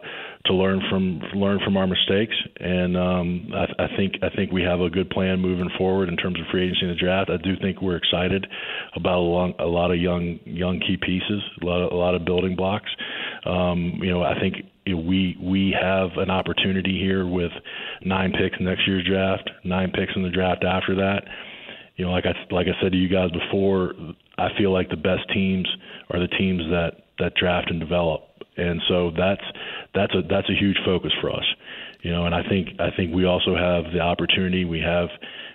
to 0.47 0.53
learn 0.53 0.79
from 0.91 1.21
learn 1.35 1.59
from 1.65 1.79
our 1.79 1.87
mistakes, 1.87 2.35
and 2.61 2.99
um, 2.99 3.49
I, 3.55 3.85
I 3.85 3.97
think 3.97 4.13
I 4.23 4.29
think 4.37 4.53
we 4.53 4.63
have 4.63 4.81
a 4.81 4.91
good 4.91 5.09
plan 5.09 5.41
moving 5.41 5.71
forward 5.79 6.11
in 6.11 6.19
terms 6.19 6.39
of 6.39 6.45
free 6.53 6.65
agency 6.65 6.83
and 6.83 6.91
the 6.91 7.01
draft. 7.01 7.31
I 7.31 7.39
do 7.39 7.57
think 7.63 7.81
we're 7.81 7.97
excited 7.97 8.47
about 8.95 9.17
a, 9.17 9.25
long, 9.25 9.55
a 9.59 9.65
lot 9.65 9.91
of 9.91 9.97
young 9.97 10.39
young 10.45 10.81
key 10.81 10.99
pieces, 11.01 11.41
a 11.63 11.65
lot 11.65 11.81
of, 11.81 11.93
a 11.93 11.97
lot 11.97 12.15
of 12.15 12.27
building 12.27 12.57
blocks. 12.57 12.91
Um, 13.47 14.01
you 14.03 14.11
know, 14.11 14.23
I 14.23 14.39
think 14.39 14.57
we 14.87 15.37
we 15.41 15.75
have 15.81 16.11
an 16.17 16.31
opportunity 16.31 16.99
here 16.99 17.27
with 17.27 17.53
nine 18.03 18.33
picks 18.33 18.57
next 18.61 18.87
year's 18.87 19.07
draft, 19.07 19.49
nine 19.65 19.91
picks 19.91 20.13
in 20.17 20.23
the 20.23 20.31
draft 20.31 20.65
after 20.65 20.95
that. 20.97 21.23
You 21.97 22.07
know, 22.07 22.11
like 22.11 22.25
I 22.27 22.35
like 22.53 22.67
I 22.67 22.83
said 22.83 22.93
to 22.93 22.99
you 22.99 23.09
guys 23.09 23.31
before, 23.31 23.95
I 24.37 24.49
feel 24.59 24.73
like 24.73 24.91
the 24.91 24.97
best 24.97 25.29
teams 25.33 25.69
are 26.11 26.19
the 26.19 26.29
teams 26.29 26.63
that 26.71 27.05
that 27.19 27.35
draft 27.37 27.71
and 27.71 27.79
develop 27.79 28.35
and 28.57 28.81
so 28.89 29.11
that's 29.17 29.43
that's 29.95 30.15
a 30.15 30.23
that's 30.29 30.49
a 30.49 30.55
huge 30.55 30.77
focus 30.85 31.13
for 31.21 31.31
us, 31.31 31.45
you 32.03 32.11
know. 32.11 32.27
And 32.27 32.35
I 32.35 32.43
think 32.49 32.69
I 32.79 32.91
think 32.97 33.15
we 33.15 33.25
also 33.25 33.57
have 33.57 33.93
the 33.93 34.01
opportunity. 34.01 34.65
We 34.65 34.81
have 34.81 35.09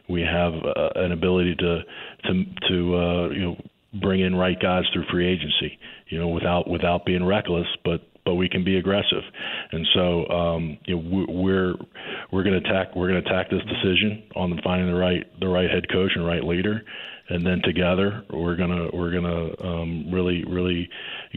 we 0.09 0.21
have 0.21 0.53
uh, 0.53 0.89
an 0.95 1.11
ability 1.11 1.55
to 1.55 1.81
to 2.25 2.45
to 2.69 2.95
uh, 2.95 3.29
you 3.29 3.41
know 3.41 3.57
bring 4.01 4.21
in 4.21 4.35
right 4.35 4.59
guys 4.59 4.83
through 4.93 5.05
free 5.11 5.27
agency, 5.27 5.79
you 6.07 6.19
know, 6.19 6.27
without 6.27 6.69
without 6.69 7.05
being 7.05 7.25
reckless, 7.25 7.67
but 7.83 8.01
but 8.25 8.35
we 8.35 8.49
can 8.49 8.63
be 8.63 8.77
aggressive. 8.77 9.23
And 9.71 9.87
so, 9.93 10.27
um, 10.29 10.77
you 10.85 10.95
know, 10.95 11.25
we're 11.29 11.75
we're 12.31 12.43
going 12.43 12.61
to 12.61 12.69
attack 12.69 12.95
we're 12.95 13.09
going 13.09 13.23
to 13.23 13.29
attack 13.29 13.49
this 13.49 13.61
decision 13.63 14.23
on 14.35 14.59
finding 14.63 14.87
the 14.87 14.99
right 14.99 15.25
the 15.39 15.47
right 15.47 15.69
head 15.69 15.89
coach 15.89 16.11
and 16.15 16.25
right 16.25 16.43
leader, 16.43 16.81
and 17.29 17.45
then 17.45 17.61
together 17.63 18.23
we're 18.31 18.55
gonna 18.55 18.89
we're 18.93 19.11
gonna 19.11 19.49
um, 19.63 20.11
really 20.11 20.43
really 20.45 20.89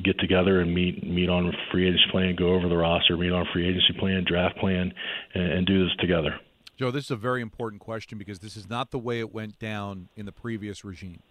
get 0.03 0.19
together 0.19 0.61
and 0.61 0.75
meet 0.75 1.05
meet 1.07 1.29
on 1.29 1.53
free 1.71 1.87
agency 1.87 2.05
plan, 2.11 2.35
go 2.37 2.55
over 2.55 2.69
the 2.69 2.77
roster, 2.77 3.17
meet 3.17 3.33
on 3.33 3.47
free 3.53 3.69
agency 3.69 3.93
plan, 3.99 4.25
draft 4.27 4.57
plan, 4.59 4.93
and, 5.35 5.53
and 5.53 5.67
do 5.67 5.85
this 5.85 5.95
together. 5.99 6.39
Joe, 6.77 6.91
this 6.91 7.05
is 7.05 7.11
a 7.11 7.17
very 7.17 7.43
important 7.43 7.81
question 7.81 8.19
because 8.19 8.41
this 8.41 8.57
is 8.57 8.69
not 8.69 8.91
the 8.91 8.99
way 8.99 9.21
it 9.21 9.33
went 9.33 9.59
down 9.59 10.09
in 10.17 10.27
the 10.27 10.33
previous 10.33 10.85
regime. 10.85 11.23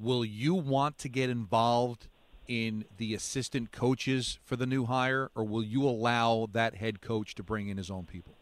Will 0.00 0.24
you 0.24 0.54
want 0.54 0.98
to 0.98 1.08
get 1.08 1.30
involved 1.30 2.08
in 2.48 2.84
the 2.96 3.14
assistant 3.14 3.72
coaches 3.72 4.38
for 4.44 4.56
the 4.56 4.66
new 4.66 4.86
hire, 4.86 5.30
or 5.34 5.44
will 5.44 5.62
you 5.62 5.82
allow 5.84 6.48
that 6.52 6.76
head 6.76 7.00
coach 7.00 7.34
to 7.36 7.42
bring 7.42 7.68
in 7.68 7.76
his 7.76 7.90
own 7.90 8.04
people? 8.04 8.34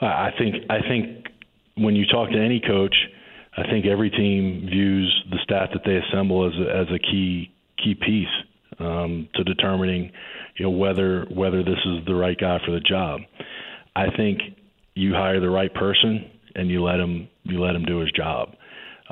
I 0.00 0.30
think 0.38 0.56
I 0.68 0.80
think 0.86 1.26
when 1.76 1.96
you 1.96 2.04
talk 2.06 2.30
to 2.30 2.38
any 2.38 2.60
coach, 2.60 2.94
I 3.56 3.62
think 3.70 3.86
every 3.86 4.10
team 4.10 4.66
views 4.70 5.24
the 5.30 5.38
staff 5.42 5.70
that 5.72 5.82
they 5.84 5.96
assemble 5.96 6.46
as 6.46 6.52
a, 6.60 6.76
as 6.76 6.86
a 6.94 6.98
key 6.98 7.52
key 7.82 7.94
piece 7.94 8.28
um, 8.78 9.28
to 9.34 9.44
determining 9.44 10.10
you 10.56 10.64
know 10.64 10.70
whether 10.70 11.24
whether 11.30 11.62
this 11.62 11.78
is 11.86 12.04
the 12.06 12.14
right 12.14 12.36
guy 12.38 12.58
for 12.64 12.72
the 12.72 12.80
job. 12.80 13.20
I 13.94 14.14
think 14.16 14.40
you 14.94 15.12
hire 15.14 15.40
the 15.40 15.50
right 15.50 15.72
person 15.72 16.30
and 16.54 16.70
you 16.70 16.82
let 16.82 17.00
him 17.00 17.28
you 17.44 17.62
let 17.62 17.74
him 17.74 17.84
do 17.84 18.00
his 18.00 18.10
job. 18.12 18.50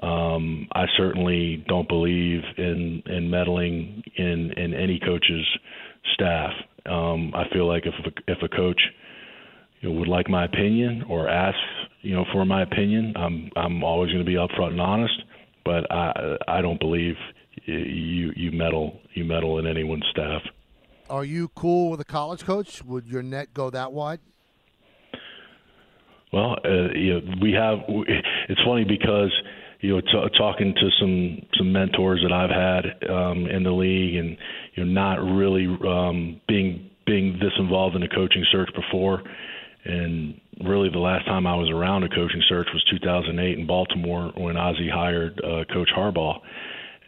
Um, 0.03 0.69
I 0.75 0.87
certainly 0.97 1.65
don't 1.69 1.89
believe 1.89 2.43
in 2.57 3.03
in 3.07 3.31
meddling 3.31 4.03
in 4.17 4.53
in 4.57 4.75
any 4.75 4.99
coach's 4.99 5.47
staff. 6.15 6.53
Um, 6.87 7.33
I 7.35 7.45
feel 7.53 7.67
like 7.67 7.85
if 7.87 7.95
a, 8.05 8.33
if 8.33 8.39
a 8.43 8.49
coach 8.49 8.81
you 9.81 9.89
know, 9.89 9.99
would 9.99 10.09
like 10.09 10.29
my 10.29 10.45
opinion 10.45 11.05
or 11.09 11.29
ask 11.29 11.57
you 12.05 12.15
know, 12.15 12.25
for 12.33 12.45
my 12.45 12.63
opinion. 12.63 13.15
I'm 13.17 13.51
I'm 13.57 13.83
always 13.83 14.13
going 14.13 14.25
to 14.25 14.31
be 14.31 14.37
upfront 14.37 14.73
and 14.73 14.81
honest, 14.81 15.23
but 15.65 15.91
I 15.91 16.37
I 16.47 16.61
don't 16.61 16.79
believe 16.79 17.15
you 17.65 18.33
you 18.37 18.53
meddle 18.53 19.01
you 19.15 19.25
meddle 19.25 19.59
in 19.59 19.67
anyone's 19.67 20.05
staff. 20.11 20.43
Are 21.09 21.25
you 21.25 21.49
cool 21.55 21.91
with 21.91 22.01
a 22.01 22.05
college 22.05 22.45
coach? 22.45 22.85
Would 22.85 23.07
your 23.07 23.23
net 23.23 23.55
go 23.55 23.71
that 23.71 23.93
wide? 23.93 24.21
Well, 26.33 26.57
uh, 26.65 26.93
you 26.95 27.21
know, 27.21 27.35
we 27.41 27.53
have. 27.53 27.79
It's 28.49 28.61
funny 28.65 28.85
because 28.85 29.33
you 29.85 29.93
know, 29.93 30.01
t- 30.01 30.39
talking 30.39 30.75
to 30.75 30.89
some 30.99 31.47
some 31.59 31.71
mentors 31.71 32.21
that 32.23 32.33
I've 32.33 32.49
had 32.49 33.11
um, 33.11 33.47
in 33.47 33.63
the 33.65 33.71
league, 33.71 34.17
and 34.17 34.37
you 34.75 34.85
know, 34.85 34.91
not 34.91 35.17
really 35.23 35.67
um, 35.87 36.41
being 36.49 36.91
being 37.07 37.35
this 37.35 37.53
involved 37.59 37.95
in 37.95 38.03
a 38.03 38.09
coaching 38.09 38.47
search 38.51 38.71
before, 38.75 39.23
and 39.85 40.41
really 40.65 40.89
the 40.89 40.99
last 40.99 41.27
time 41.27 41.47
I 41.47 41.55
was 41.55 41.69
around 41.71 42.03
a 42.03 42.09
coaching 42.09 42.43
search 42.49 42.67
was 42.73 42.83
2008 42.91 43.59
in 43.59 43.67
Baltimore 43.67 44.33
when 44.39 44.57
Ozzie 44.57 44.89
hired 44.89 45.39
uh, 45.45 45.71
Coach 45.71 45.91
Harbaugh. 45.95 46.39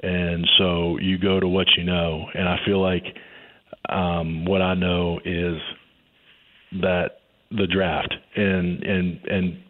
And 0.03 0.47
so 0.59 0.99
you 0.99 1.17
go 1.17 1.41
to 1.41 1.49
what 1.49 1.69
you 1.79 1.85
know, 1.85 2.27
and 2.35 2.47
I 2.47 2.59
feel 2.67 2.83
like 2.83 3.05
um, 3.89 4.45
what 4.45 4.61
I 4.61 4.75
know 4.75 5.19
is 5.25 5.57
that 6.83 7.21
the 7.51 7.67
draft 7.67 8.13
and 8.37 8.83
and 8.83 9.21
and 9.25 9.63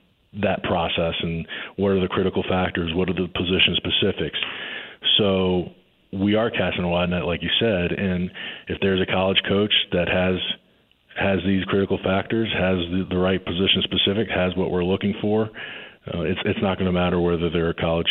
that 0.42 0.62
process 0.62 1.14
and 1.22 1.46
what 1.76 1.90
are 1.90 2.00
the 2.00 2.08
critical 2.08 2.44
factors, 2.48 2.92
what 2.94 3.08
are 3.08 3.14
the 3.14 3.28
position 3.28 3.76
specifics. 3.76 4.38
So 5.18 5.70
we 6.12 6.34
are 6.34 6.50
casting 6.50 6.84
a 6.84 6.88
wide 6.88 7.10
net, 7.10 7.24
like 7.24 7.42
you 7.42 7.50
said, 7.58 7.92
and 7.92 8.30
if 8.68 8.78
there's 8.80 9.00
a 9.00 9.10
college 9.10 9.38
coach 9.48 9.72
that 9.92 10.08
has 10.08 10.36
has 11.18 11.38
these 11.46 11.64
critical 11.64 11.98
factors, 12.04 12.52
has 12.52 12.76
the, 12.92 13.06
the 13.08 13.16
right 13.16 13.42
position 13.42 13.82
specific, 13.84 14.28
has 14.28 14.54
what 14.54 14.70
we're 14.70 14.84
looking 14.84 15.14
for, 15.20 15.48
uh, 16.12 16.20
it's 16.20 16.40
it's 16.44 16.60
not 16.62 16.78
going 16.78 16.86
to 16.86 16.92
matter 16.92 17.20
whether 17.20 17.50
they're 17.50 17.70
a 17.70 17.74
college 17.74 18.10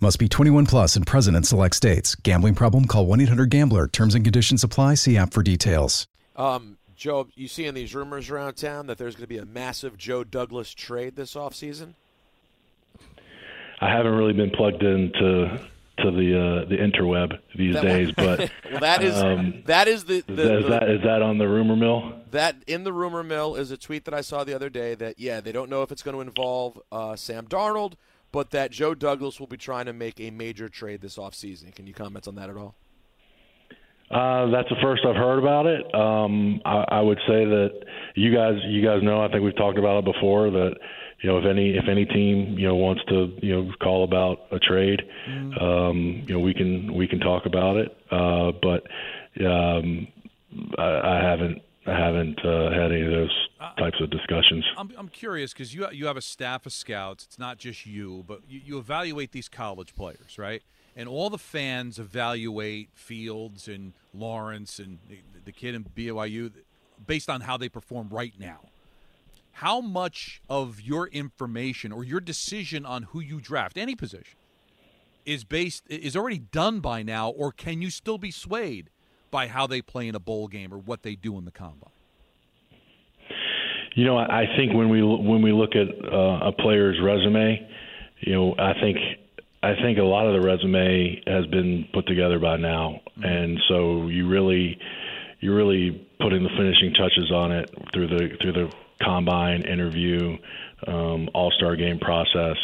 Must 0.00 0.18
be 0.18 0.28
21 0.28 0.66
plus 0.66 0.94
and 0.94 1.04
present 1.04 1.36
in 1.36 1.42
select 1.42 1.74
states. 1.74 2.14
Gambling 2.14 2.54
problem? 2.54 2.84
Call 2.84 3.06
1 3.06 3.20
800 3.22 3.50
GAMBLER. 3.50 3.88
Terms 3.88 4.14
and 4.14 4.24
conditions 4.24 4.62
apply. 4.62 4.94
See 4.94 5.16
app 5.16 5.32
for 5.32 5.42
details. 5.42 6.06
Um, 6.36 6.78
Joe, 6.94 7.26
you 7.34 7.48
seeing 7.48 7.74
these 7.74 7.94
rumors 7.96 8.30
around 8.30 8.54
town 8.54 8.86
that 8.86 8.98
there's 8.98 9.16
going 9.16 9.24
to 9.24 9.28
be 9.28 9.38
a 9.38 9.44
massive 9.44 9.96
Joe 9.98 10.22
Douglas 10.22 10.72
trade 10.72 11.16
this 11.16 11.34
offseason? 11.34 11.94
I 13.80 13.90
haven't 13.90 14.12
really 14.12 14.32
been 14.34 14.50
plugged 14.50 14.82
into 14.84 15.60
to 15.98 16.10
the 16.12 16.62
uh, 16.62 16.68
the 16.68 16.76
interweb 16.76 17.36
these 17.56 17.74
That- 17.74 17.82
days, 17.82 18.12
but 18.16 18.38
well, 18.70 18.80
that 18.80 19.02
is 19.02 19.16
um, 19.16 19.64
that 19.66 19.88
is 19.88 20.04
the, 20.04 20.18
is, 20.18 20.24
the, 20.26 20.32
that, 20.34 20.54
is 20.58 20.62
the- 20.64 20.70
that 20.70 20.90
is 20.90 21.02
that 21.02 21.22
on 21.22 21.38
the 21.38 21.48
rumor 21.48 21.74
mill? 21.74 22.12
that 22.30 22.56
in 22.66 22.84
the 22.84 22.92
rumor 22.92 23.22
mill 23.24 23.56
is 23.56 23.70
a 23.72 23.76
tweet 23.76 24.04
that 24.04 24.12
I 24.14 24.20
saw 24.20 24.44
the 24.44 24.54
other 24.54 24.68
day 24.68 24.94
that 24.94 25.18
yeah 25.18 25.40
they 25.40 25.50
don't 25.50 25.70
know 25.70 25.82
if 25.82 25.90
it's 25.90 26.02
going 26.02 26.14
to 26.14 26.20
involve 26.20 26.80
uh, 26.92 27.16
Sam 27.16 27.46
Darnold, 27.46 27.94
but 28.32 28.50
that 28.50 28.70
Joe 28.70 28.94
Douglas 28.94 29.40
will 29.40 29.46
be 29.46 29.56
trying 29.56 29.86
to 29.86 29.92
make 29.92 30.20
a 30.20 30.30
major 30.30 30.68
trade 30.68 31.00
this 31.00 31.16
offseason. 31.16 31.74
Can 31.74 31.86
you 31.86 31.94
comment 31.94 32.28
on 32.28 32.34
that 32.36 32.50
at 32.50 32.56
all? 32.56 32.74
Uh, 34.10 34.50
that's 34.50 34.68
the 34.70 34.76
first 34.80 35.04
I've 35.04 35.16
heard 35.16 35.38
about 35.38 35.66
it. 35.66 35.94
Um, 35.94 36.62
I, 36.64 36.84
I 36.88 37.00
would 37.00 37.18
say 37.26 37.44
that 37.44 37.70
you 38.14 38.34
guys, 38.34 38.54
you 38.66 38.82
guys 38.82 39.02
know. 39.02 39.22
I 39.22 39.28
think 39.28 39.44
we've 39.44 39.56
talked 39.56 39.78
about 39.78 39.98
it 39.98 40.04
before. 40.06 40.50
That 40.50 40.76
you 41.20 41.30
know, 41.30 41.38
if 41.38 41.44
any 41.44 41.76
if 41.76 41.84
any 41.90 42.06
team 42.06 42.58
you 42.58 42.66
know 42.68 42.76
wants 42.76 43.02
to 43.08 43.36
you 43.42 43.54
know 43.54 43.72
call 43.82 44.04
about 44.04 44.46
a 44.50 44.58
trade, 44.58 45.02
um, 45.60 46.24
you 46.26 46.34
know, 46.34 46.40
we 46.40 46.54
can 46.54 46.94
we 46.94 47.06
can 47.06 47.20
talk 47.20 47.44
about 47.44 47.76
it. 47.76 47.96
Uh, 48.10 48.52
but 48.62 48.86
um, 49.44 50.08
I, 50.78 51.00
I 51.04 51.20
haven't 51.22 51.60
I 51.88 51.98
haven't 51.98 52.38
uh, 52.44 52.70
had 52.70 52.92
any 52.92 53.02
of 53.02 53.10
those 53.10 53.48
types 53.78 53.96
of 54.00 54.10
discussions. 54.10 54.64
I'm, 54.76 54.92
I'm 54.96 55.08
curious 55.08 55.52
because 55.52 55.74
you 55.74 55.86
you 55.90 56.06
have 56.06 56.16
a 56.16 56.22
staff 56.22 56.66
of 56.66 56.72
scouts. 56.72 57.24
It's 57.24 57.38
not 57.38 57.58
just 57.58 57.86
you, 57.86 58.24
but 58.26 58.40
you, 58.48 58.60
you 58.64 58.78
evaluate 58.78 59.32
these 59.32 59.48
college 59.48 59.94
players, 59.94 60.38
right? 60.38 60.62
And 60.96 61.08
all 61.08 61.30
the 61.30 61.38
fans 61.38 61.98
evaluate 61.98 62.90
Fields 62.94 63.68
and 63.68 63.94
Lawrence 64.12 64.78
and 64.78 64.98
the, 65.08 65.20
the 65.44 65.52
kid 65.52 65.74
in 65.74 65.84
BYU 65.84 66.52
based 67.06 67.30
on 67.30 67.42
how 67.42 67.56
they 67.56 67.68
perform 67.68 68.08
right 68.10 68.34
now. 68.38 68.60
How 69.52 69.80
much 69.80 70.42
of 70.48 70.80
your 70.80 71.06
information 71.08 71.90
or 71.90 72.04
your 72.04 72.20
decision 72.20 72.84
on 72.84 73.04
who 73.04 73.20
you 73.20 73.40
draft, 73.40 73.78
any 73.78 73.94
position, 73.94 74.36
is 75.24 75.44
based 75.44 75.84
is 75.88 76.16
already 76.16 76.38
done 76.38 76.80
by 76.80 77.02
now, 77.02 77.30
or 77.30 77.50
can 77.50 77.80
you 77.80 77.90
still 77.90 78.18
be 78.18 78.30
swayed 78.30 78.90
by 79.30 79.46
how 79.46 79.66
they 79.66 79.82
play 79.82 80.08
in 80.08 80.14
a 80.14 80.20
bowl 80.20 80.48
game 80.48 80.72
or 80.72 80.78
what 80.78 81.02
they 81.02 81.14
do 81.14 81.38
in 81.38 81.44
the 81.44 81.50
combine? 81.50 81.90
You 83.94 84.04
know, 84.04 84.16
I 84.16 84.44
think 84.56 84.74
when 84.74 84.90
we 84.90 85.02
when 85.02 85.42
we 85.42 85.52
look 85.52 85.74
at 85.74 85.88
uh, 85.88 86.48
a 86.48 86.52
player's 86.52 87.00
resume, 87.02 87.68
you 88.20 88.32
know, 88.32 88.54
I 88.58 88.74
think 88.80 88.96
I 89.62 89.74
think 89.82 89.98
a 89.98 90.02
lot 90.02 90.26
of 90.26 90.34
the 90.34 90.46
resume 90.46 91.20
has 91.26 91.46
been 91.46 91.88
put 91.92 92.06
together 92.06 92.38
by 92.38 92.58
now, 92.58 93.00
and 93.22 93.58
so 93.68 94.06
you 94.06 94.28
really 94.28 94.78
you're 95.40 95.56
really 95.56 96.06
putting 96.20 96.42
the 96.42 96.50
finishing 96.56 96.94
touches 96.94 97.32
on 97.32 97.52
it 97.52 97.74
through 97.92 98.08
the 98.08 98.36
through 98.40 98.52
the 98.52 98.72
combine 99.02 99.62
interview, 99.62 100.36
um, 100.86 101.28
All 101.34 101.50
Star 101.56 101.74
game 101.74 101.98
process. 101.98 102.56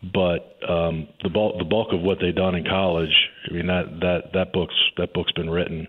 But 0.00 0.56
um, 0.68 1.08
the 1.24 1.28
bulk 1.28 1.58
the 1.58 1.64
bulk 1.64 1.88
of 1.92 2.00
what 2.00 2.18
they've 2.20 2.34
done 2.34 2.54
in 2.54 2.64
college, 2.64 3.14
I 3.50 3.54
mean 3.54 3.66
that 3.66 3.98
that 4.00 4.32
that 4.32 4.52
book's 4.52 4.76
that 4.96 5.12
book's 5.12 5.32
been 5.32 5.50
written. 5.50 5.88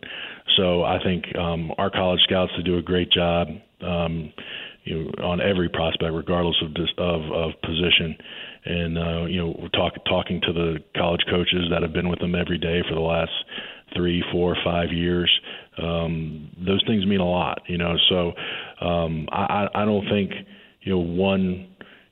So 0.57 0.83
I 0.83 0.97
think 1.03 1.25
um, 1.37 1.71
our 1.77 1.91
college 1.91 2.19
scouts 2.23 2.51
to 2.55 2.63
do 2.63 2.77
a 2.77 2.81
great 2.81 3.11
job. 3.11 3.47
Um, 3.81 4.33
you 4.83 5.03
know, 5.03 5.23
on 5.23 5.41
every 5.41 5.69
prospect, 5.69 6.11
regardless 6.11 6.55
of 6.63 6.73
dis- 6.73 6.97
of, 6.97 7.21
of 7.31 7.51
position, 7.61 8.17
and 8.65 8.97
uh, 8.97 9.25
you 9.25 9.37
know, 9.37 9.55
we're 9.59 9.69
talk, 9.69 9.93
talking 10.05 10.41
to 10.41 10.53
the 10.53 10.77
college 10.97 11.21
coaches 11.29 11.69
that 11.69 11.83
have 11.83 11.93
been 11.93 12.09
with 12.09 12.19
them 12.19 12.33
every 12.33 12.57
day 12.57 12.81
for 12.87 12.95
the 12.95 13.01
last 13.01 13.31
three, 13.95 14.23
four, 14.31 14.55
five 14.63 14.91
years. 14.91 15.31
Um, 15.81 16.49
those 16.65 16.83
things 16.87 17.05
mean 17.05 17.19
a 17.19 17.29
lot, 17.29 17.61
you 17.67 17.77
know. 17.77 17.95
So 18.09 18.33
um, 18.85 19.27
I, 19.31 19.67
I 19.73 19.83
I 19.83 19.85
don't 19.85 20.07
think 20.09 20.31
you 20.81 20.93
know 20.93 20.99
one 20.99 21.67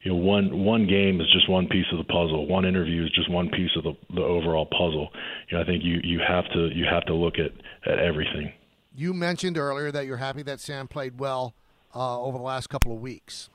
you 0.08 0.14
know 0.14 0.20
one 0.20 0.64
one 0.64 0.88
game 0.88 1.20
is 1.20 1.28
just 1.34 1.50
one 1.50 1.68
piece 1.68 1.86
of 1.92 1.98
the 1.98 2.06
puzzle. 2.06 2.48
One 2.48 2.64
interview 2.64 3.04
is 3.04 3.12
just 3.12 3.30
one 3.30 3.50
piece 3.50 3.72
of 3.76 3.84
the 3.84 3.94
the 4.16 4.22
overall 4.22 4.66
puzzle. 4.66 5.10
You 5.50 5.58
know, 5.58 5.64
I 5.64 5.66
think 5.66 5.84
you 5.84 6.00
you 6.02 6.22
have 6.26 6.46
to 6.54 6.70
you 6.74 6.86
have 6.90 7.04
to 7.08 7.14
look 7.14 7.36
at 7.40 7.52
at 7.86 8.00
everything. 8.00 8.54
You 8.96 9.14
mentioned 9.14 9.58
earlier 9.58 9.92
that 9.92 10.06
you're 10.06 10.18
happy 10.18 10.44
that 10.44 10.62
Sam 10.62 10.88
played 10.88 11.20
well 11.20 11.56
uh, 11.94 12.22
over 12.22 12.38
the 12.38 12.44
last 12.44 12.68
couple 12.68 12.94
of 12.94 13.02
weeks. 13.02 13.50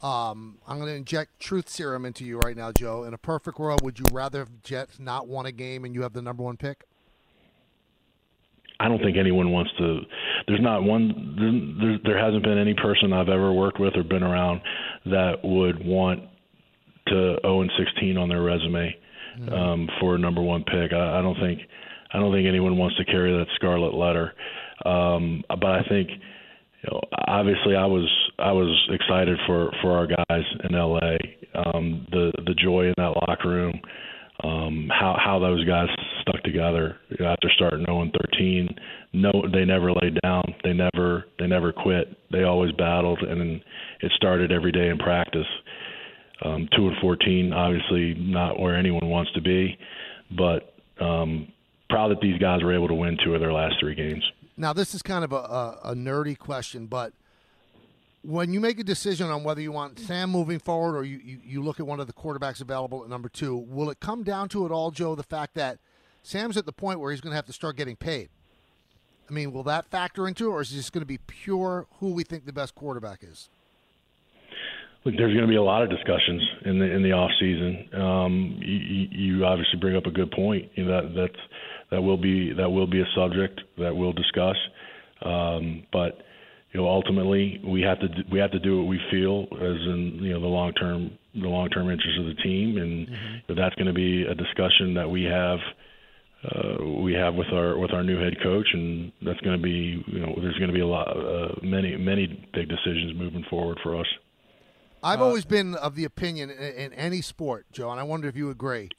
Um, 0.00 0.58
I'm 0.66 0.76
going 0.78 0.88
to 0.88 0.94
inject 0.94 1.40
truth 1.40 1.68
serum 1.68 2.06
into 2.06 2.24
you 2.24 2.38
right 2.38 2.56
now, 2.56 2.70
Joe. 2.70 3.02
In 3.02 3.12
a 3.12 3.18
perfect 3.18 3.58
world, 3.58 3.82
would 3.82 3.98
you 3.98 4.06
rather 4.12 4.38
have 4.38 4.62
Jets 4.62 5.00
not 5.00 5.26
won 5.26 5.44
a 5.44 5.52
game 5.52 5.84
and 5.84 5.92
you 5.94 6.02
have 6.02 6.12
the 6.12 6.22
number 6.22 6.44
one 6.44 6.56
pick? 6.56 6.84
I 8.80 8.88
don't 8.88 9.02
think 9.02 9.18
anyone 9.18 9.52
wants 9.52 9.70
to. 9.76 10.00
There's 10.46 10.62
not 10.62 10.82
one. 10.82 11.76
There, 11.78 11.98
there 12.02 12.24
hasn't 12.24 12.42
been 12.42 12.56
any 12.56 12.72
person 12.72 13.12
I've 13.12 13.28
ever 13.28 13.52
worked 13.52 13.78
with 13.78 13.94
or 13.94 14.02
been 14.02 14.22
around 14.22 14.62
that 15.06 15.36
would 15.42 15.84
want 15.84 16.20
to 17.08 17.36
0 17.42 17.62
and 17.62 17.70
16 17.78 18.16
on 18.16 18.28
their 18.28 18.42
resume 18.42 18.94
um, 19.52 19.88
for 20.00 20.14
a 20.14 20.18
number 20.18 20.42
one 20.42 20.64
pick. 20.64 20.92
I, 20.92 21.18
I 21.18 21.22
don't 21.22 21.38
think. 21.40 21.60
I 22.12 22.18
don't 22.18 22.32
think 22.32 22.48
anyone 22.48 22.76
wants 22.76 22.96
to 22.96 23.04
carry 23.04 23.30
that 23.30 23.46
scarlet 23.54 23.94
letter. 23.94 24.34
Um, 24.84 25.44
but 25.48 25.70
I 25.70 25.82
think, 25.88 26.08
you 26.10 26.90
know, 26.90 27.00
obviously, 27.28 27.76
I 27.76 27.86
was 27.86 28.10
I 28.38 28.52
was 28.52 28.88
excited 28.90 29.38
for 29.46 29.70
for 29.80 29.96
our 29.96 30.06
guys 30.06 30.44
in 30.68 30.76
LA. 30.76 31.16
Um, 31.54 32.06
the 32.10 32.32
the 32.46 32.54
joy 32.54 32.86
in 32.86 32.94
that 32.96 33.14
locker 33.28 33.48
room 33.48 33.80
um, 34.42 34.88
how 34.90 35.16
how 35.22 35.38
those 35.38 35.64
guys 35.64 35.88
stuck 36.22 36.42
together 36.42 36.96
after 37.12 37.50
starting 37.56 37.84
0 37.84 38.02
and 38.02 38.16
13. 38.32 38.68
No, 39.12 39.30
they 39.52 39.64
never 39.64 39.92
laid 39.92 40.18
down. 40.22 40.54
They 40.64 40.72
never 40.72 41.26
they 41.38 41.46
never 41.46 41.72
quit. 41.72 42.16
They 42.30 42.44
always 42.44 42.72
battled, 42.72 43.20
and 43.20 43.60
it 44.00 44.12
started 44.16 44.52
every 44.52 44.72
day 44.72 44.88
in 44.88 44.98
practice. 44.98 45.46
Um, 46.42 46.68
two 46.74 46.88
and 46.88 46.96
14, 47.02 47.52
obviously 47.52 48.14
not 48.14 48.58
where 48.58 48.74
anyone 48.74 49.10
wants 49.10 49.30
to 49.32 49.42
be, 49.42 49.76
but 50.30 50.72
um, 50.98 51.52
proud 51.90 52.08
that 52.08 52.20
these 52.22 52.38
guys 52.38 52.62
were 52.62 52.74
able 52.74 52.88
to 52.88 52.94
win 52.94 53.18
two 53.22 53.34
of 53.34 53.40
their 53.40 53.52
last 53.52 53.74
three 53.78 53.94
games. 53.94 54.24
Now, 54.56 54.72
this 54.72 54.94
is 54.94 55.02
kind 55.02 55.22
of 55.22 55.32
a, 55.32 55.36
a, 55.36 55.80
a 55.84 55.94
nerdy 55.94 56.38
question, 56.38 56.86
but 56.86 57.12
when 58.22 58.52
you 58.52 58.60
make 58.60 58.78
a 58.78 58.84
decision 58.84 59.28
on 59.28 59.44
whether 59.44 59.60
you 59.60 59.72
want 59.72 59.98
Sam 59.98 60.30
moving 60.30 60.58
forward 60.58 60.96
or 60.96 61.04
you, 61.04 61.18
you, 61.24 61.38
you 61.42 61.62
look 61.62 61.80
at 61.80 61.86
one 61.86 62.00
of 62.00 62.06
the 62.06 62.12
quarterbacks 62.12 62.60
available 62.60 63.02
at 63.02 63.08
number 63.08 63.28
two, 63.28 63.56
will 63.56 63.90
it 63.90 64.00
come 64.00 64.22
down 64.22 64.48
to 64.50 64.66
it 64.66 64.72
all, 64.72 64.90
Joe, 64.90 65.14
the 65.14 65.22
fact 65.22 65.54
that 65.54 65.78
Sam's 66.22 66.56
at 66.56 66.66
the 66.66 66.72
point 66.72 67.00
where 67.00 67.10
he's 67.10 67.20
going 67.20 67.30
to 67.30 67.36
have 67.36 67.46
to 67.46 67.52
start 67.52 67.76
getting 67.76 67.96
paid? 67.96 68.28
I 69.28 69.32
mean, 69.32 69.52
will 69.52 69.62
that 69.62 69.86
factor 69.86 70.26
into 70.26 70.50
it, 70.50 70.52
or 70.52 70.60
is 70.60 70.72
it 70.72 70.76
just 70.76 70.92
going 70.92 71.02
to 71.02 71.06
be 71.06 71.18
pure 71.18 71.86
who 72.00 72.12
we 72.12 72.24
think 72.24 72.46
the 72.46 72.52
best 72.52 72.74
quarterback 72.74 73.20
is? 73.22 73.48
Look, 75.04 75.14
there's 75.16 75.32
going 75.32 75.46
to 75.46 75.48
be 75.48 75.56
a 75.56 75.62
lot 75.62 75.82
of 75.82 75.88
discussions 75.88 76.42
in 76.66 76.78
the 76.78 76.84
in 76.84 77.02
the 77.02 77.12
off 77.12 77.30
season. 77.40 77.88
Um, 77.94 78.58
you, 78.60 79.08
you 79.38 79.44
obviously 79.46 79.78
bring 79.78 79.96
up 79.96 80.04
a 80.04 80.10
good 80.10 80.30
point. 80.30 80.70
You 80.74 80.84
know, 80.84 81.00
that 81.00 81.14
that's 81.14 81.40
that 81.90 82.02
will 82.02 82.18
be 82.18 82.52
that 82.52 82.68
will 82.68 82.88
be 82.88 83.00
a 83.00 83.06
subject 83.14 83.62
that 83.78 83.96
we'll 83.96 84.12
discuss. 84.12 84.56
Um, 85.22 85.84
but 85.90 86.18
you 86.72 86.80
know, 86.80 86.86
ultimately, 86.88 87.60
we 87.64 87.82
have 87.82 87.98
to 88.00 88.08
do, 88.08 88.22
we 88.30 88.38
have 88.38 88.52
to 88.52 88.60
do 88.60 88.78
what 88.78 88.86
we 88.86 89.00
feel 89.10 89.46
as 89.52 89.76
in 89.92 90.18
you 90.22 90.32
know 90.32 90.40
the 90.40 90.46
long 90.46 90.72
term 90.74 91.10
the 91.34 91.48
long 91.48 91.68
term 91.70 91.90
interest 91.90 92.18
of 92.18 92.26
the 92.26 92.34
team, 92.42 92.76
and 92.78 93.08
Mm-hmm. 93.08 93.54
that's 93.58 93.74
going 93.74 93.86
to 93.86 93.92
be 93.92 94.22
a 94.22 94.34
discussion 94.34 94.94
that 94.94 95.08
we 95.10 95.24
have 95.24 95.58
uh, 96.44 96.84
we 97.02 97.12
have 97.12 97.34
with 97.34 97.48
our 97.52 97.76
with 97.76 97.92
our 97.92 98.02
new 98.02 98.18
head 98.18 98.34
coach, 98.42 98.66
and 98.72 99.12
that's 99.22 99.40
going 99.40 99.56
to 99.56 99.62
be 99.62 100.02
you 100.06 100.20
know 100.20 100.34
there's 100.40 100.56
going 100.58 100.68
to 100.68 100.74
be 100.74 100.80
a 100.80 100.86
lot 100.86 101.08
uh, 101.08 101.54
many 101.62 101.96
many 101.96 102.26
big 102.54 102.68
decisions 102.68 103.14
moving 103.16 103.44
forward 103.50 103.78
for 103.82 103.98
us. 103.98 104.06
I've 105.02 105.22
always 105.22 105.46
been 105.46 105.74
of 105.76 105.96
the 105.96 106.04
opinion 106.04 106.50
in, 106.50 106.58
in 106.58 106.92
any 106.92 107.22
sport, 107.22 107.64
Joe, 107.72 107.90
and 107.90 107.98
I 107.98 108.02
wonder 108.02 108.28
if 108.28 108.36
you 108.36 108.50
agree. 108.50 108.90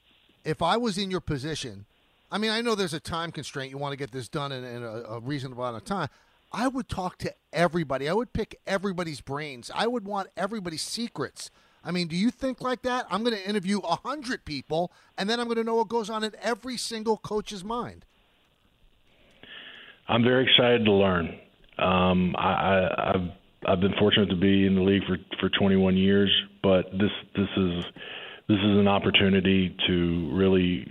If 0.44 0.62
I 0.64 0.76
was 0.78 0.98
in 0.98 1.12
your 1.12 1.22
position, 1.22 1.86
I 2.32 2.40
mean, 2.40 2.50
I 2.50 2.62
know 2.62 2.74
there's 2.74 2.96
a 2.96 3.00
time 3.00 3.32
constraint. 3.32 3.70
You 3.70 3.78
want 3.78 3.94
to 3.94 3.98
get 3.98 4.12
this 4.12 4.28
done 4.28 4.52
in, 4.52 4.64
in 4.64 4.84
a, 4.84 4.88
a 4.88 5.20
reasonable 5.20 5.64
amount 5.64 5.78
of 5.78 5.86
time. 5.86 6.10
I 6.54 6.68
would 6.68 6.90
talk 6.90 7.18
to 7.20 7.34
everybody. 7.54 8.10
I 8.10 8.14
would 8.14 8.34
pick 8.34 8.60
everybody's 8.68 9.22
brains. 9.22 9.72
I 9.74 9.88
would 9.88 10.06
want 10.06 10.30
everybody's 10.36 10.82
secrets. 10.82 11.50
I 11.84 11.92
mean, 11.92 12.08
do 12.08 12.16
you 12.16 12.30
think 12.30 12.62
like 12.62 12.84
that? 12.84 13.08
I'm 13.10 13.24
going 13.24 13.36
to 13.36 13.50
interview 13.50 13.80
a 13.80 13.96
hundred 13.96 14.46
people, 14.46 14.92
and 15.18 15.30
then 15.30 15.40
I'm 15.40 15.48
going 15.48 15.58
to 15.58 15.64
know 15.64 15.76
what 15.76 15.88
goes 15.88 16.10
on 16.10 16.24
in 16.24 16.34
every 16.42 16.78
single 16.78 17.18
coach's 17.18 17.64
mind. 17.64 18.06
I'm 20.08 20.24
very 20.24 20.44
excited 20.44 20.86
to 20.86 20.92
learn. 20.92 21.40
Um, 21.78 22.36
I, 22.38 23.14
I've 23.14 23.32
I've 23.68 23.80
been 23.80 23.94
fortunate 23.98 24.30
to 24.30 24.36
be 24.36 24.66
in 24.66 24.76
the 24.76 24.82
league 24.82 25.04
for 25.06 25.18
for 25.40 25.50
21 25.50 25.96
years, 25.96 26.32
but 26.62 26.92
this 26.92 27.12
this 27.36 27.48
is 27.58 27.86
this 28.48 28.58
is 28.58 28.78
an 28.78 28.88
opportunity 28.88 29.76
to 29.88 30.30
really 30.34 30.86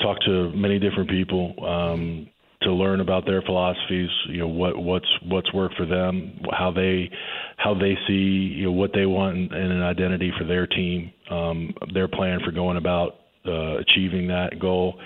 talk 0.00 0.18
to 0.26 0.50
many 0.52 0.78
different 0.78 1.08
people 1.08 1.54
um, 1.66 2.28
to 2.62 2.72
learn 2.72 3.00
about 3.00 3.24
their 3.26 3.42
philosophies. 3.42 4.10
You 4.28 4.38
know 4.38 4.48
what 4.48 4.76
what's 4.76 5.08
what's 5.24 5.52
worked 5.52 5.76
for 5.76 5.86
them, 5.86 6.40
how 6.52 6.72
they 6.72 7.10
how 7.56 7.74
they 7.74 7.96
see 8.06 8.54
you 8.54 8.66
know 8.66 8.72
what 8.72 8.92
they 8.92 9.06
want 9.06 9.36
in, 9.36 9.52
in 9.52 9.70
an 9.70 9.82
identity 9.82 10.32
for 10.38 10.44
their 10.44 10.66
team, 10.66 11.12
um, 11.30 11.72
their 11.94 12.08
plan 12.08 12.40
for 12.44 12.50
going 12.50 12.76
about 12.76 13.16
uh, 13.46 13.78
achieving 13.78 14.28
that 14.28 14.58
goal. 14.60 14.98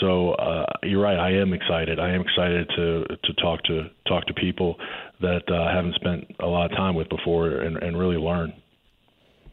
So 0.00 0.32
uh, 0.32 0.66
you're 0.82 1.00
right. 1.00 1.18
I 1.18 1.32
am 1.32 1.52
excited. 1.52 1.98
I 1.98 2.10
am 2.10 2.20
excited 2.20 2.68
to 2.76 3.04
to 3.06 3.32
talk 3.42 3.62
to 3.64 3.90
talk 4.06 4.26
to 4.26 4.34
people 4.34 4.76
that 5.20 5.42
uh, 5.50 5.72
haven't 5.72 5.94
spent 5.94 6.24
a 6.40 6.46
lot 6.46 6.70
of 6.70 6.76
time 6.76 6.94
with 6.94 7.08
before 7.08 7.48
and, 7.48 7.76
and 7.78 7.98
really 7.98 8.16
learn. 8.16 8.52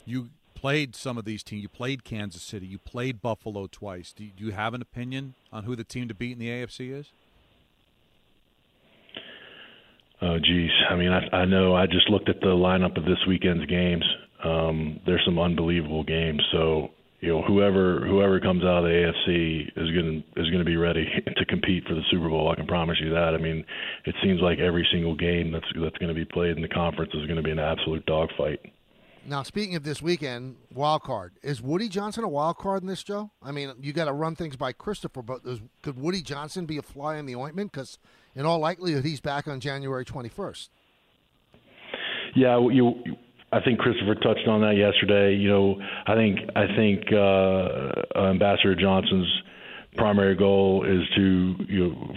You 0.06 0.30
played 0.54 0.96
some 0.96 1.18
of 1.18 1.26
these 1.26 1.44
teams. 1.44 1.62
You 1.62 1.70
played 1.70 2.04
Kansas 2.04 2.42
City. 2.42 2.66
You 2.66 2.78
played 2.78 3.22
Buffalo 3.22 3.68
twice. 3.68 4.14
Do 4.14 4.26
you, 4.26 4.32
do 4.32 4.46
you 4.46 4.52
have 4.52 4.74
an 4.74 4.82
opinion 4.82 5.36
on 5.52 5.64
who 5.64 5.76
the 5.76 5.84
team 5.84 6.08
to 6.08 6.14
beat 6.14 6.34
in 6.34 6.40
the 6.40 6.50
AFC 6.50 6.94
is? 6.98 7.12
Oh, 10.24 10.40
geez. 10.40 10.72
I 10.90 10.96
mean, 10.96 11.12
I, 11.12 11.36
I 11.36 11.46
know. 11.46 11.76
I 11.76 11.86
just 11.86 12.10
looked 12.10 12.30
at 12.30 12.40
the 12.40 12.48
lineup 12.48 12.98
of 12.98 13.04
this 13.04 13.20
weekend's 13.28 13.66
games. 13.66 14.06
Um, 14.44 15.00
there's 15.06 15.22
some 15.26 15.38
unbelievable 15.38 16.04
games. 16.04 16.42
So 16.54 16.92
you 17.24 17.30
know, 17.30 17.42
whoever 17.42 18.06
whoever 18.06 18.40
comes 18.42 18.64
out 18.64 18.80
of 18.80 18.84
the 18.84 18.90
AFC 18.90 19.68
is 19.78 19.92
going 19.96 20.24
is 20.36 20.50
going 20.50 20.60
to 20.60 20.66
be 20.66 20.76
ready 20.76 21.06
to 21.38 21.46
compete 21.46 21.86
for 21.88 21.96
the 21.96 22.02
Super 22.12 22.28
Bowl. 22.28 22.52
I 22.52 22.56
can 22.56 22.68
promise 22.68 22.98
you 23.02 23.12
that. 23.12 23.34
I 23.34 23.38
mean, 23.38 23.64
it 24.06 24.14
seems 24.22 24.42
like 24.42 24.60
every 24.60 24.86
single 24.92 25.16
game 25.16 25.52
that's 25.52 25.66
that's 25.82 25.98
going 26.00 26.10
to 26.10 26.14
be 26.14 26.26
played 26.26 26.58
in 26.58 26.62
the 26.62 26.68
conference 26.68 27.14
is 27.14 27.26
going 27.26 27.38
to 27.38 27.42
be 27.42 27.52
an 27.52 27.60
absolute 27.60 28.06
dogfight. 28.06 28.60
Now, 29.26 29.44
speaking 29.44 29.76
of 29.76 29.84
this 29.84 30.02
weekend, 30.02 30.58
wild 30.74 31.04
card 31.04 31.32
is 31.42 31.62
Woody 31.62 31.88
Johnson 31.88 32.26
a 32.26 32.28
wild 32.28 32.58
card 32.58 32.82
in 32.82 32.90
this, 32.90 33.04
Joe? 33.04 33.32
I 33.42 33.54
mean, 33.54 33.74
you 33.80 33.94
got 33.94 34.06
to 34.06 34.14
run 34.14 34.36
things 34.36 34.58
by 34.58 34.74
Christopher, 34.74 35.22
but 35.22 35.46
does, 35.46 35.62
could 35.82 35.98
Woody 35.98 36.22
Johnson 36.22 36.66
be 36.66 36.78
a 36.78 36.82
fly 36.82 37.16
in 37.16 37.26
the 37.26 37.38
ointment? 37.38 37.72
Because 37.72 38.00
in 38.36 38.46
all 38.46 38.60
likelihood, 38.60 39.06
he's 39.06 39.20
back 39.20 39.48
on 39.48 39.60
January 39.60 40.06
twenty 40.06 40.30
first. 40.30 40.70
Yeah, 42.36 42.60
you. 42.72 42.94
I 43.52 43.62
think 43.62 43.78
Christopher 43.80 44.16
touched 44.16 44.48
on 44.48 44.62
that 44.62 44.76
yesterday. 44.76 45.36
You 45.36 45.50
know, 45.50 45.76
I 46.08 46.16
think 46.16 46.40
I 46.56 46.66
think 46.76 47.04
uh, 47.14 48.20
Ambassador 48.20 48.76
Johnson's 48.76 49.28
primary 49.96 50.36
goal 50.36 50.84
is 50.86 51.08
to 51.16 51.56
you 51.68 51.90
know 51.90 52.14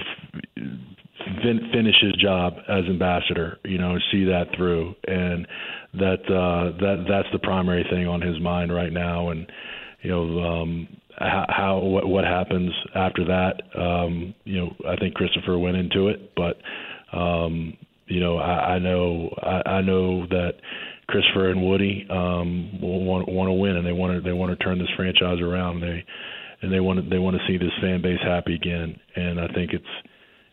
fin- 1.42 1.70
finish 1.72 1.96
his 2.00 2.14
job 2.14 2.54
as 2.68 2.84
ambassador. 2.86 3.58
You 3.64 3.78
know, 3.78 3.98
see 4.10 4.24
that 4.24 4.46
through, 4.56 4.94
and 5.06 5.46
that 5.94 6.20
uh, 6.24 6.76
that 6.80 7.04
that's 7.08 7.28
the 7.32 7.38
primary 7.40 7.84
thing 7.90 8.06
on 8.06 8.20
his 8.20 8.40
mind 8.40 8.72
right 8.74 8.92
now. 8.92 9.28
And 9.30 9.46
you 10.06 10.12
know, 10.12 10.40
um, 10.40 10.88
how, 11.18 11.46
how 11.48 11.78
what 11.78 12.06
what 12.06 12.24
happens 12.24 12.70
after 12.94 13.24
that? 13.24 13.60
Um, 13.76 14.34
you 14.44 14.60
know, 14.60 14.70
I 14.88 14.94
think 14.96 15.14
Christopher 15.14 15.58
went 15.58 15.76
into 15.76 16.08
it, 16.08 16.32
but 16.36 16.58
um, 17.12 17.76
you 18.06 18.20
know, 18.20 18.38
I, 18.38 18.74
I 18.74 18.78
know 18.78 19.34
I, 19.42 19.68
I 19.68 19.80
know 19.80 20.26
that 20.28 20.52
Christopher 21.08 21.50
and 21.50 21.60
Woody 21.66 22.06
um, 22.08 22.80
want 22.80 23.28
want 23.28 23.48
to 23.48 23.52
win, 23.52 23.76
and 23.76 23.84
they 23.84 23.90
want 23.90 24.14
to 24.14 24.20
they 24.20 24.32
want 24.32 24.56
to 24.56 24.64
turn 24.64 24.78
this 24.78 24.88
franchise 24.94 25.40
around. 25.40 25.80
They 25.80 26.04
and 26.62 26.72
they 26.72 26.78
want 26.78 27.02
to 27.02 27.10
they 27.10 27.18
want 27.18 27.36
to 27.36 27.42
see 27.48 27.58
this 27.58 27.72
fan 27.80 28.00
base 28.00 28.20
happy 28.22 28.54
again. 28.54 28.96
And 29.16 29.40
I 29.40 29.48
think 29.48 29.72
it's 29.72 29.84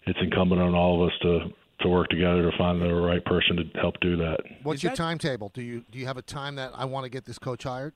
it's 0.07 0.19
incumbent 0.19 0.61
on 0.61 0.73
all 0.73 1.03
of 1.03 1.09
us 1.09 1.13
to 1.21 1.39
to 1.81 1.89
work 1.89 2.07
together 2.09 2.49
to 2.49 2.57
find 2.57 2.81
the 2.81 2.91
right 2.91 3.23
person 3.23 3.57
to 3.57 3.79
help 3.79 3.99
do 4.01 4.17
that. 4.17 4.37
What's 4.63 4.77
Is 4.77 4.83
your 4.83 4.89
that- 4.91 4.97
timetable? 4.97 5.51
Do 5.53 5.61
you 5.61 5.83
do 5.91 5.99
you 5.99 6.07
have 6.07 6.17
a 6.17 6.23
time 6.23 6.55
that 6.55 6.71
I 6.73 6.85
want 6.85 7.03
to 7.03 7.09
get 7.09 7.25
this 7.25 7.37
coach 7.37 7.65
hired? 7.65 7.93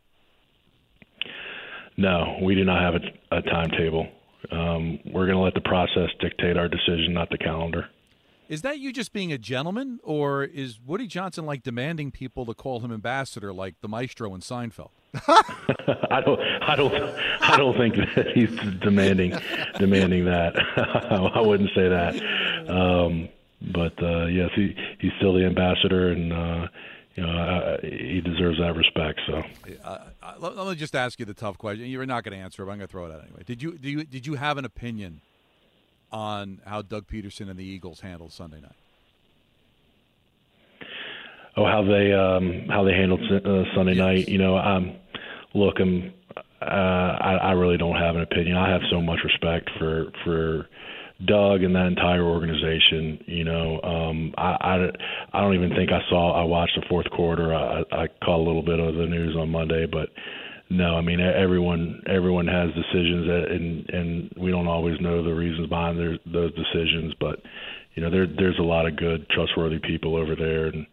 No, 1.98 2.38
we 2.44 2.56
do 2.56 2.64
not 2.64 2.82
have 2.82 3.02
a, 3.02 3.38
a 3.38 3.42
timetable. 3.42 4.08
Um, 4.52 5.00
we're 5.06 5.26
going 5.26 5.38
to 5.38 5.44
let 5.44 5.56
the 5.56 5.62
process 5.62 6.10
dictate 6.20 6.58
our 6.58 6.68
decision, 6.68 7.14
not 7.14 7.30
the 7.30 7.38
calendar. 7.38 7.90
Is 8.50 8.62
that 8.62 8.80
you 8.80 8.94
just 8.94 9.12
being 9.12 9.34
a 9.34 9.38
gentleman, 9.38 10.00
or 10.04 10.44
is 10.44 10.80
Woody 10.86 11.08
Johnson 11.08 11.46
like 11.46 11.64
demanding 11.64 12.12
people 12.12 12.46
to 12.46 12.54
call 12.54 12.80
him 12.80 12.94
ambassador, 12.94 13.52
like 13.52 13.76
the 13.82 13.90
maestro 13.90 14.34
in 14.36 14.42
Seinfeld? 14.42 14.90
I 16.12 16.22
don't, 16.22 16.40
I 16.40 16.76
don't, 16.76 16.94
I 17.42 17.58
don't 17.58 17.78
think 17.78 17.96
that 18.16 18.28
he's 18.34 18.56
demanding, 18.80 19.34
demanding 19.78 20.26
that. 20.26 20.56
I 21.36 21.42
wouldn't 21.42 21.72
say 21.76 21.90
that. 21.90 22.70
Um, 22.70 23.28
but 23.74 24.02
uh, 24.02 24.28
yes, 24.28 24.52
he 24.56 24.76
he's 25.00 25.12
still 25.18 25.34
the 25.34 25.46
ambassador, 25.46 26.12
and 26.12 26.32
uh, 26.32 26.68
you 27.18 27.24
know 27.24 27.30
uh, 27.38 27.78
he 27.82 28.22
deserves 28.22 28.58
that 28.60 28.76
respect. 28.76 29.20
So 29.28 29.44
Uh, 29.84 29.98
uh, 30.24 30.34
let, 30.40 30.56
let 30.56 30.68
me 30.68 30.76
just 30.76 30.96
ask 30.96 31.20
you 31.20 31.26
the 31.26 31.34
tough 31.34 31.58
question. 31.58 31.86
You're 31.88 32.06
not 32.06 32.24
going 32.24 32.38
to 32.38 32.44
answer 32.44 32.62
it, 32.64 32.66
but 32.68 32.72
I'm 32.72 32.78
going 32.78 32.88
to 32.88 32.92
throw 32.92 33.06
it 33.08 33.12
out 33.12 33.22
anyway. 33.24 33.42
Did 33.46 33.62
you 33.62 33.78
do 33.78 33.90
you 33.90 34.04
did 34.06 34.26
you 34.28 34.36
have 34.36 34.58
an 34.58 34.66
opinion 34.66 35.22
on 36.12 36.62
how 36.66 36.82
Doug 36.82 37.08
Pederson 37.08 37.50
and 37.50 37.58
the 37.60 37.66
Eagles 37.66 38.00
handled 38.00 38.32
Sunday 38.32 38.62
night? 38.62 38.72
oh, 41.58 41.66
how 41.66 41.84
they 41.84 42.14
um, 42.14 42.68
how 42.70 42.84
they 42.84 42.94
handled 42.94 43.22
uh, 43.32 43.64
Sunday 43.76 43.94
Yes. 43.94 44.06
night. 44.06 44.30
You 44.30 44.38
know, 44.38 44.58
um, 44.58 44.96
look, 45.54 45.80
I'm, 45.80 46.14
uh, 46.62 46.66
I, 46.66 47.34
I 47.36 47.52
really 47.54 47.78
don't 47.78 47.96
have 47.96 48.16
an 48.16 48.22
opinion. 48.22 48.56
I 48.58 48.70
have 48.72 48.82
so 48.92 49.02
much 49.02 49.20
respect 49.24 49.70
for 49.80 50.12
for 50.24 50.68
Doug 51.26 51.64
and 51.64 51.76
that 51.76 51.88
entire 51.88 52.24
organization. 52.24 53.20
You 53.26 53.44
know, 53.44 53.82
um, 53.82 54.34
I, 54.38 54.58
I 54.62 54.76
I 55.34 55.42
don't 55.42 55.56
even 55.56 55.70
think 55.70 55.92
I 55.92 56.02
saw. 56.10 56.40
I 56.40 56.44
watched 56.44 56.76
the 56.76 56.86
fourth 56.88 57.10
quarter. 57.12 57.54
I, 57.56 57.82
I 57.92 58.08
caught 58.24 58.40
a 58.40 58.46
little 58.46 58.62
bit 58.62 58.80
of 58.80 58.96
the 58.96 59.06
news 59.06 59.36
on 59.36 59.50
Monday, 59.50 59.86
but. 59.86 60.10
No, 60.70 60.98
I 60.98 61.02
mean 61.02 61.22
everyone. 61.22 62.02
Everyone 62.08 62.46
has 62.46 62.68
decisions, 62.76 63.26
that, 63.26 63.46
and 63.50 63.90
and 63.90 64.34
we 64.36 64.52
don't 64.52 64.68
always 64.68 65.00
know 65.00 65.24
the 65.24 65.34
reasons 65.34 65.70
behind 65.70 65.98
their, 65.98 66.20
those 66.26 66.52
decisions. 66.56 67.14
But 67.22 67.40
you 67.96 68.04
know, 68.04 68.12
there 68.12 68.28
there's 68.28 68.60
a 68.60 68.64
lot 68.64 68.86
of 68.86 68.98
good, 68.98 69.30
trustworthy 69.30 69.80
people 69.80 70.18
over 70.18 70.36
there, 70.36 70.66
and 70.66 70.86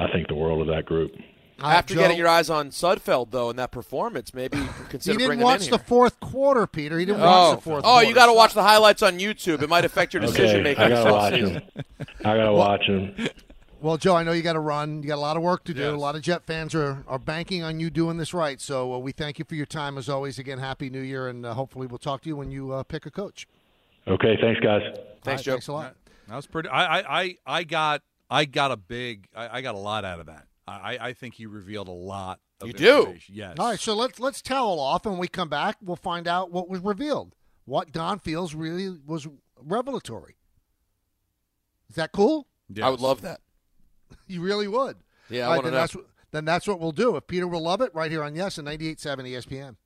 I 0.00 0.10
think 0.12 0.26
the 0.26 0.34
world 0.34 0.62
of 0.62 0.74
that 0.74 0.84
group. 0.84 1.12
After 1.62 1.94
Joe, 1.94 2.00
getting 2.00 2.18
your 2.18 2.28
eyes 2.28 2.48
on 2.50 2.70
Sudfeld 2.70 3.30
though 3.30 3.50
in 3.50 3.56
that 3.56 3.70
performance, 3.70 4.32
maybe 4.34 4.56
consider. 4.58 4.82
he 4.82 4.88
consider 4.88 5.18
didn't 5.18 5.26
bringing 5.28 5.44
watch 5.44 5.66
the 5.68 5.78
fourth 5.78 6.18
quarter, 6.20 6.66
Peter. 6.66 6.98
He 6.98 7.04
didn't 7.04 7.20
Oh, 7.22 7.24
watch 7.26 7.56
the 7.56 7.62
fourth. 7.62 7.84
oh, 7.84 7.88
quarter. 7.88 8.06
you 8.06 8.14
got 8.14 8.26
to 8.26 8.32
watch 8.32 8.54
the 8.54 8.62
highlights 8.62 9.02
on 9.02 9.18
YouTube. 9.18 9.62
It 9.62 9.68
might 9.68 9.84
affect 9.84 10.14
your 10.14 10.20
decision 10.22 10.60
Okay, 10.60 10.62
making. 10.62 10.82
I 10.84 10.88
gotta 10.88 11.12
watch 11.12 11.34
him. 11.34 11.62
I 12.20 12.36
gotta 12.36 12.52
watch 12.52 12.82
him. 12.84 13.28
Well, 13.82 13.96
Joe, 13.96 14.14
I 14.14 14.24
know 14.24 14.32
you 14.32 14.42
got 14.42 14.52
to 14.52 14.60
run. 14.60 15.02
You 15.02 15.08
got 15.08 15.14
a 15.16 15.22
lot 15.22 15.38
of 15.38 15.42
work 15.42 15.64
to 15.64 15.72
do. 15.72 15.80
Yes. 15.80 15.94
A 15.94 15.96
lot 15.96 16.14
of 16.14 16.20
Jet 16.20 16.44
fans 16.44 16.74
are, 16.74 17.02
are 17.08 17.18
banking 17.18 17.62
on 17.62 17.80
you 17.80 17.88
doing 17.88 18.18
this 18.18 18.34
right. 18.34 18.60
So 18.60 18.92
uh, 18.92 18.98
we 18.98 19.10
thank 19.10 19.38
you 19.38 19.46
for 19.48 19.54
your 19.54 19.64
time 19.64 19.96
as 19.96 20.06
always. 20.06 20.38
Again, 20.38 20.58
happy 20.58 20.90
New 20.90 21.00
Year, 21.00 21.28
and 21.28 21.46
uh, 21.46 21.54
hopefully 21.54 21.86
we'll 21.86 21.96
talk 21.96 22.20
to 22.24 22.28
you 22.28 22.36
when 22.36 22.50
you 22.50 22.72
uh, 22.72 22.82
pick 22.82 23.06
a 23.06 23.10
coach. 23.10 23.48
Okay, 24.06 24.36
thanks, 24.38 24.60
guys. 24.60 24.82
Thanks, 24.84 24.98
All 25.26 25.32
right, 25.32 25.40
Joe. 25.42 25.52
Thanks 25.52 25.68
a 25.68 25.72
lot. 25.72 25.96
That 26.28 26.36
was 26.36 26.46
pretty. 26.46 26.68
I 26.68 26.98
I, 26.98 27.20
I, 27.22 27.36
I 27.46 27.64
got 27.64 28.02
I 28.30 28.44
got 28.44 28.70
a 28.70 28.76
big. 28.76 29.28
I, 29.34 29.48
I 29.48 29.60
got 29.62 29.74
a 29.74 29.78
lot 29.78 30.04
out 30.04 30.20
of 30.20 30.26
that. 30.26 30.44
I, 30.66 30.98
I 31.00 31.12
think 31.12 31.34
he 31.34 31.46
revealed 31.46 31.88
a 31.88 31.92
lot. 31.92 32.40
Of 32.60 32.68
You 32.68 32.72
do? 32.74 33.16
Yes. 33.28 33.56
All 33.58 33.70
right, 33.70 33.80
so 33.80 33.94
let's 33.94 34.20
let's 34.20 34.42
towel 34.42 34.78
off, 34.78 35.06
and 35.06 35.14
when 35.14 35.20
we 35.20 35.28
come 35.28 35.48
back, 35.48 35.76
we'll 35.82 35.96
find 35.96 36.28
out 36.28 36.52
what 36.52 36.68
was 36.68 36.80
revealed. 36.80 37.34
What 37.64 37.92
Don 37.92 38.18
feels 38.18 38.54
really 38.54 38.98
was 39.06 39.26
revelatory. 39.58 40.36
Is 41.88 41.96
that 41.96 42.12
cool? 42.12 42.48
Yes. 42.68 42.84
I 42.84 42.90
would 42.90 43.00
love 43.00 43.22
that. 43.22 43.40
You 44.26 44.42
really 44.42 44.66
would. 44.66 44.96
Yeah, 45.28 45.46
I 45.46 45.50
want 45.50 45.60
to 45.60 45.64
then 45.66 45.72
know. 45.72 45.80
that's 45.80 45.94
what 45.94 46.06
then 46.32 46.44
that's 46.44 46.66
what 46.66 46.80
we'll 46.80 46.92
do. 46.92 47.16
If 47.16 47.26
Peter 47.26 47.46
will 47.46 47.62
love 47.62 47.80
it, 47.80 47.94
right 47.94 48.10
here 48.10 48.22
on 48.22 48.34
Yes 48.34 48.58
and 48.58 48.66
98.7 48.66 48.96
ESPN. 49.28 49.76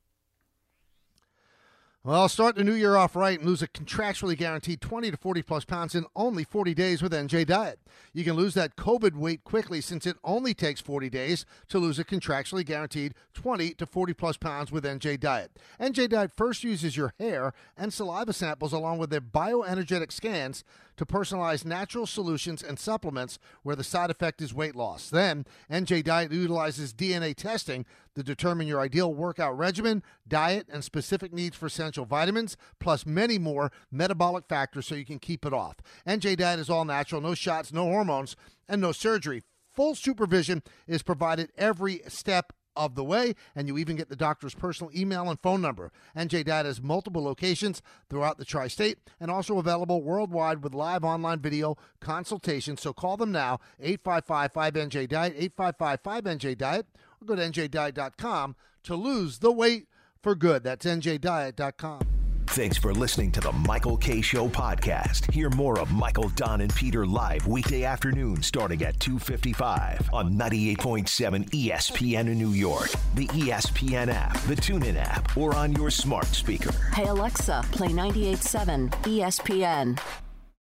Well, 2.06 2.28
start 2.28 2.54
the 2.54 2.64
new 2.64 2.74
year 2.74 2.96
off 2.96 3.16
right 3.16 3.38
and 3.38 3.48
lose 3.48 3.62
a 3.62 3.66
contractually 3.66 4.36
guaranteed 4.36 4.82
20 4.82 5.10
to 5.12 5.16
40 5.16 5.40
plus 5.40 5.64
pounds 5.64 5.94
in 5.94 6.04
only 6.14 6.44
40 6.44 6.74
days 6.74 7.00
with 7.00 7.14
NJ 7.14 7.46
Diet. 7.46 7.78
You 8.12 8.24
can 8.24 8.34
lose 8.34 8.52
that 8.52 8.76
COVID 8.76 9.14
weight 9.14 9.42
quickly 9.42 9.80
since 9.80 10.04
it 10.04 10.18
only 10.22 10.52
takes 10.52 10.82
40 10.82 11.08
days 11.08 11.46
to 11.68 11.78
lose 11.78 11.98
a 11.98 12.04
contractually 12.04 12.62
guaranteed 12.62 13.14
20 13.32 13.70
to 13.70 13.86
40 13.86 14.12
plus 14.12 14.36
pounds 14.36 14.70
with 14.70 14.84
NJ 14.84 15.18
Diet. 15.18 15.58
NJ 15.80 16.10
Diet 16.10 16.30
first 16.30 16.62
uses 16.62 16.94
your 16.94 17.14
hair 17.18 17.54
and 17.74 17.90
saliva 17.90 18.34
samples 18.34 18.74
along 18.74 18.98
with 18.98 19.08
their 19.08 19.22
bioenergetic 19.22 20.12
scans 20.12 20.62
to 20.98 21.06
personalize 21.06 21.64
natural 21.64 22.06
solutions 22.06 22.62
and 22.62 22.78
supplements 22.78 23.38
where 23.62 23.76
the 23.76 23.82
side 23.82 24.10
effect 24.10 24.42
is 24.42 24.52
weight 24.52 24.76
loss. 24.76 25.08
Then, 25.08 25.46
NJ 25.70 26.04
Diet 26.04 26.32
utilizes 26.32 26.92
DNA 26.92 27.34
testing 27.34 27.86
to 28.14 28.22
determine 28.22 28.66
your 28.66 28.80
ideal 28.80 29.12
workout 29.12 29.56
regimen, 29.56 30.02
diet, 30.26 30.66
and 30.72 30.84
specific 30.84 31.32
needs 31.32 31.56
for 31.56 31.66
essential 31.66 32.04
vitamins, 32.04 32.56
plus 32.78 33.06
many 33.06 33.38
more 33.38 33.72
metabolic 33.90 34.46
factors 34.48 34.86
so 34.86 34.94
you 34.94 35.04
can 35.04 35.18
keep 35.18 35.44
it 35.44 35.52
off. 35.52 35.76
NJ 36.06 36.36
Diet 36.36 36.60
is 36.60 36.70
all 36.70 36.84
natural, 36.84 37.20
no 37.20 37.34
shots, 37.34 37.72
no 37.72 37.84
hormones, 37.84 38.36
and 38.68 38.80
no 38.80 38.92
surgery. 38.92 39.42
Full 39.72 39.94
supervision 39.94 40.62
is 40.86 41.02
provided 41.02 41.50
every 41.58 42.00
step 42.08 42.52
of 42.76 42.94
the 42.94 43.04
way, 43.04 43.34
and 43.54 43.68
you 43.68 43.78
even 43.78 43.96
get 43.96 44.08
the 44.08 44.16
doctor's 44.16 44.54
personal 44.54 44.90
email 44.94 45.28
and 45.30 45.40
phone 45.40 45.60
number. 45.60 45.92
NJ 46.16 46.44
Diet 46.44 46.66
has 46.66 46.82
multiple 46.82 47.22
locations 47.22 47.82
throughout 48.10 48.38
the 48.38 48.44
tri 48.44 48.68
state 48.68 48.98
and 49.20 49.30
also 49.30 49.58
available 49.58 50.02
worldwide 50.02 50.62
with 50.62 50.74
live 50.74 51.04
online 51.04 51.40
video 51.40 51.76
consultations. 52.00 52.82
So 52.82 52.92
call 52.92 53.16
them 53.16 53.32
now, 53.32 53.60
855 53.80 54.52
5NJ 54.52 55.08
Diet, 55.08 55.34
855 55.36 56.02
5NJ 56.02 56.58
Diet, 56.58 56.86
go 57.24 57.34
to 57.34 57.42
NJDiet.com 57.42 58.56
to 58.84 58.94
lose 58.94 59.38
the 59.38 59.52
weight 59.52 59.88
for 60.22 60.34
good. 60.34 60.62
That's 60.64 60.86
NJDiet.com. 60.86 62.00
Thanks 62.46 62.76
for 62.76 62.92
listening 62.94 63.32
to 63.32 63.40
the 63.40 63.50
Michael 63.50 63.96
Kay 63.96 64.20
Show 64.20 64.48
podcast. 64.48 65.28
Hear 65.32 65.50
more 65.50 65.80
of 65.80 65.90
Michael, 65.90 66.28
Don, 66.30 66.60
and 66.60 66.72
Peter 66.72 67.04
live 67.04 67.46
weekday 67.48 67.82
afternoon 67.82 68.42
starting 68.42 68.82
at 68.82 68.96
2.55 69.00 70.12
on 70.12 70.34
98.7 70.34 71.50
ESPN 71.50 72.28
in 72.28 72.38
New 72.38 72.50
York, 72.50 72.90
the 73.14 73.26
ESPN 73.28 74.12
app, 74.12 74.38
the 74.42 74.54
TuneIn 74.54 74.96
app, 74.96 75.36
or 75.36 75.56
on 75.56 75.72
your 75.72 75.90
smart 75.90 76.26
speaker. 76.26 76.70
Hey 76.92 77.06
Alexa, 77.06 77.64
play 77.72 77.88
98.7 77.88 78.90
ESPN. 79.02 80.23